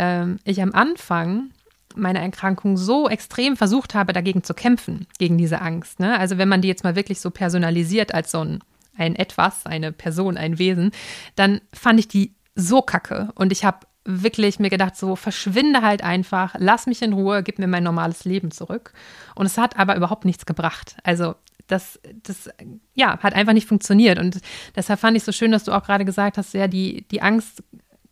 [0.44, 1.50] äh, ich am Anfang
[1.96, 6.00] meiner Erkrankung so extrem versucht habe, dagegen zu kämpfen, gegen diese Angst.
[6.00, 6.18] Ne?
[6.18, 8.60] Also wenn man die jetzt mal wirklich so personalisiert als so ein,
[8.96, 10.92] ein Etwas, eine Person, ein Wesen,
[11.34, 13.30] dann fand ich die so kacke.
[13.34, 17.58] Und ich habe wirklich mir gedacht, so verschwinde halt einfach, lass mich in Ruhe, gib
[17.58, 18.92] mir mein normales Leben zurück.
[19.34, 20.96] Und es hat aber überhaupt nichts gebracht.
[21.02, 21.34] Also
[21.66, 22.48] das, das,
[22.94, 24.18] ja, hat einfach nicht funktioniert.
[24.18, 24.40] Und
[24.76, 27.62] deshalb fand ich so schön, dass du auch gerade gesagt hast, ja, die, die Angst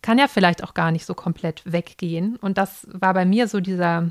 [0.04, 2.36] kann ja vielleicht auch gar nicht so komplett weggehen.
[2.36, 4.10] Und das war bei mir so dieser,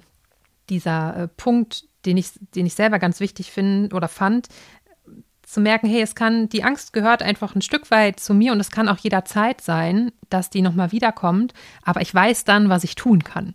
[0.68, 4.48] dieser äh, Punkt, den ich, den ich selber ganz wichtig finde oder fand,
[5.44, 8.60] zu merken, hey, es kann, die Angst gehört einfach ein Stück weit zu mir und
[8.60, 12.96] es kann auch jederzeit sein, dass die nochmal wiederkommt, aber ich weiß dann, was ich
[12.96, 13.54] tun kann.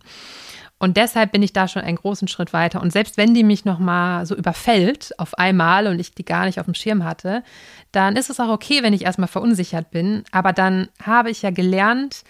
[0.79, 2.81] Und deshalb bin ich da schon einen großen Schritt weiter.
[2.81, 6.59] Und selbst wenn die mich nochmal so überfällt auf einmal und ich die gar nicht
[6.59, 7.43] auf dem Schirm hatte,
[7.91, 10.23] dann ist es auch okay, wenn ich erstmal verunsichert bin.
[10.31, 12.23] Aber dann habe ich ja gelernt,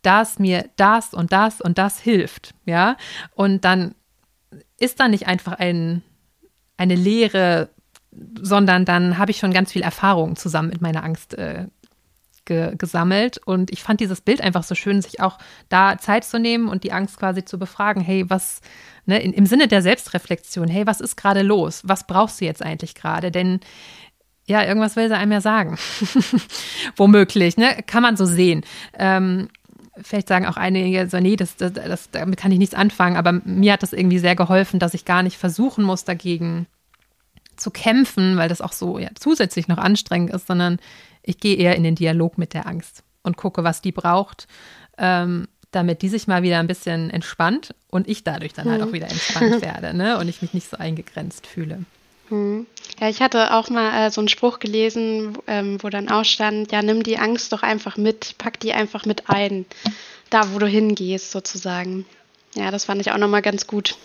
[0.00, 2.54] dass mir das und das und das hilft.
[2.64, 2.96] Ja.
[3.34, 3.94] Und dann
[4.80, 6.02] ist da nicht einfach ein,
[6.76, 7.68] eine leere
[8.40, 11.66] sondern dann habe ich schon ganz viel Erfahrung zusammen mit meiner Angst äh,
[12.44, 13.38] ge gesammelt.
[13.38, 15.38] Und ich fand dieses Bild einfach so schön, sich auch
[15.68, 18.60] da Zeit zu nehmen und die Angst quasi zu befragen, hey, was,
[19.06, 21.82] ne, in, im Sinne der Selbstreflexion, hey, was ist gerade los?
[21.84, 23.30] Was brauchst du jetzt eigentlich gerade?
[23.30, 23.60] Denn
[24.46, 25.78] ja, irgendwas will sie einem ja sagen.
[26.96, 27.82] Womöglich, ne?
[27.86, 28.62] Kann man so sehen.
[28.98, 29.48] Ähm,
[30.00, 33.32] vielleicht sagen auch einige so, nee, das, das, das, damit kann ich nichts anfangen, aber
[33.44, 36.66] mir hat das irgendwie sehr geholfen, dass ich gar nicht versuchen muss, dagegen
[37.56, 40.78] zu kämpfen, weil das auch so ja, zusätzlich noch anstrengend ist, sondern
[41.22, 44.46] ich gehe eher in den Dialog mit der Angst und gucke, was die braucht,
[44.98, 48.72] ähm, damit die sich mal wieder ein bisschen entspannt und ich dadurch dann hm.
[48.72, 50.18] halt auch wieder entspannt werde ne?
[50.18, 51.84] und ich mich nicht so eingegrenzt fühle.
[52.28, 52.66] Hm.
[53.00, 56.72] Ja, ich hatte auch mal äh, so einen Spruch gelesen, ähm, wo dann auch stand,
[56.72, 59.66] ja, nimm die Angst doch einfach mit, pack die einfach mit ein,
[60.30, 62.06] da wo du hingehst sozusagen.
[62.54, 63.96] Ja, das fand ich auch nochmal ganz gut.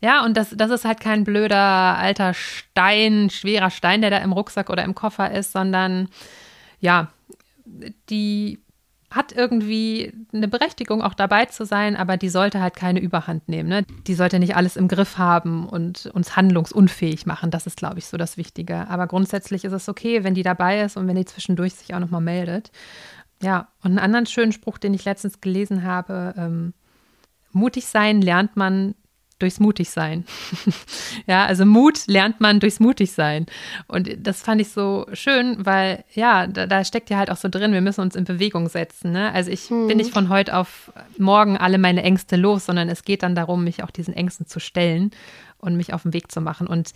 [0.00, 4.32] Ja, und das, das ist halt kein blöder alter Stein, schwerer Stein, der da im
[4.32, 6.08] Rucksack oder im Koffer ist, sondern
[6.82, 7.10] ja,
[8.10, 8.58] die
[9.08, 13.68] hat irgendwie eine Berechtigung, auch dabei zu sein, aber die sollte halt keine Überhand nehmen.
[13.68, 13.84] Ne?
[14.06, 17.50] Die sollte nicht alles im Griff haben und uns handlungsunfähig machen.
[17.50, 18.88] Das ist, glaube ich, so das Wichtige.
[18.88, 22.00] Aber grundsätzlich ist es okay, wenn die dabei ist und wenn die zwischendurch sich auch
[22.00, 22.72] nochmal meldet.
[23.42, 26.72] Ja, und einen anderen schönen Spruch, den ich letztens gelesen habe, ähm,
[27.52, 28.94] mutig sein lernt man
[29.42, 30.24] durchs Mutigsein.
[31.26, 33.46] ja, also Mut lernt man durchs Mutigsein.
[33.88, 37.48] Und das fand ich so schön, weil ja, da, da, steckt ja halt auch so
[37.48, 39.12] drin, wir müssen uns in Bewegung setzen.
[39.12, 39.32] Ne?
[39.32, 39.88] Also ich hm.
[39.88, 43.64] bin nicht von heute auf morgen alle meine Ängste los, sondern es geht dann darum,
[43.64, 45.10] mich auch diesen Ängsten zu stellen
[45.58, 46.66] und mich auf den Weg zu machen.
[46.66, 46.92] Und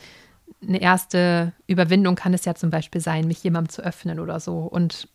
[0.63, 4.59] eine erste Überwindung kann es ja zum Beispiel sein, mich jemandem zu öffnen oder so.
[4.59, 5.09] Und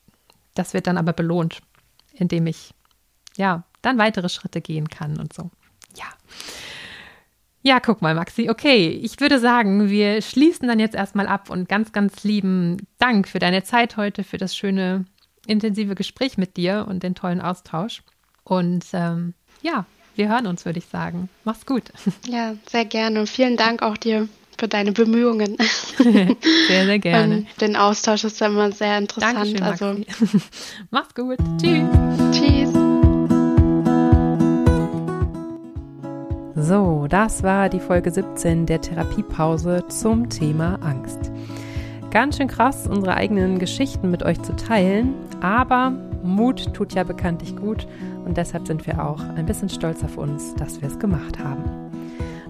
[0.55, 1.61] das wird dann aber belohnt,
[2.13, 2.73] indem ich
[3.37, 5.49] ja dann weitere Schritte gehen kann und so.
[5.95, 6.05] Ja.
[7.63, 8.49] Ja, guck mal, Maxi.
[8.49, 13.27] Okay, ich würde sagen, wir schließen dann jetzt erstmal ab und ganz, ganz lieben Dank
[13.27, 15.05] für deine Zeit heute, für das schöne,
[15.45, 18.01] intensive Gespräch mit dir und den tollen Austausch.
[18.43, 19.85] Und ähm, ja,
[20.15, 21.29] wir hören uns, würde ich sagen.
[21.43, 21.83] Mach's gut.
[22.27, 23.21] Ja, sehr gerne.
[23.21, 25.57] Und vielen Dank auch dir für deine Bemühungen.
[25.97, 27.37] sehr, sehr gerne.
[27.37, 29.37] Und den Austausch ist ja immer sehr interessant.
[29.37, 29.95] Dankeschön, also,
[30.91, 31.37] Mach's gut.
[31.59, 31.89] Tschüss.
[32.31, 32.80] Tschüss.
[36.61, 41.31] So, das war die Folge 17 der Therapiepause zum Thema Angst.
[42.11, 45.91] Ganz schön krass, unsere eigenen Geschichten mit euch zu teilen, aber
[46.21, 47.87] Mut tut ja bekanntlich gut
[48.25, 51.63] und deshalb sind wir auch ein bisschen stolz auf uns, dass wir es gemacht haben.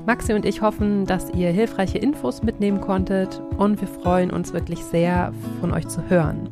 [0.05, 4.83] Maxi und ich hoffen, dass ihr hilfreiche Infos mitnehmen konntet und wir freuen uns wirklich
[4.83, 5.31] sehr,
[5.61, 6.49] von euch zu hören.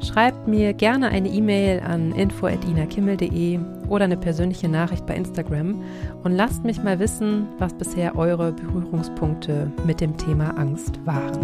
[0.00, 3.58] Schreibt mir gerne eine E-Mail an info.inakimmel.de
[3.90, 5.82] oder eine persönliche Nachricht bei Instagram
[6.22, 11.38] und lasst mich mal wissen, was bisher eure Berührungspunkte mit dem Thema Angst waren.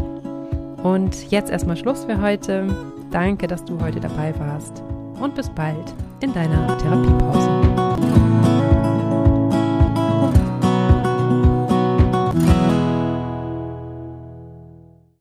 [0.83, 2.67] Und jetzt erstmal Schluss für heute.
[3.11, 4.83] Danke, dass du heute dabei warst
[5.21, 7.86] und bis bald in deiner Therapiepause.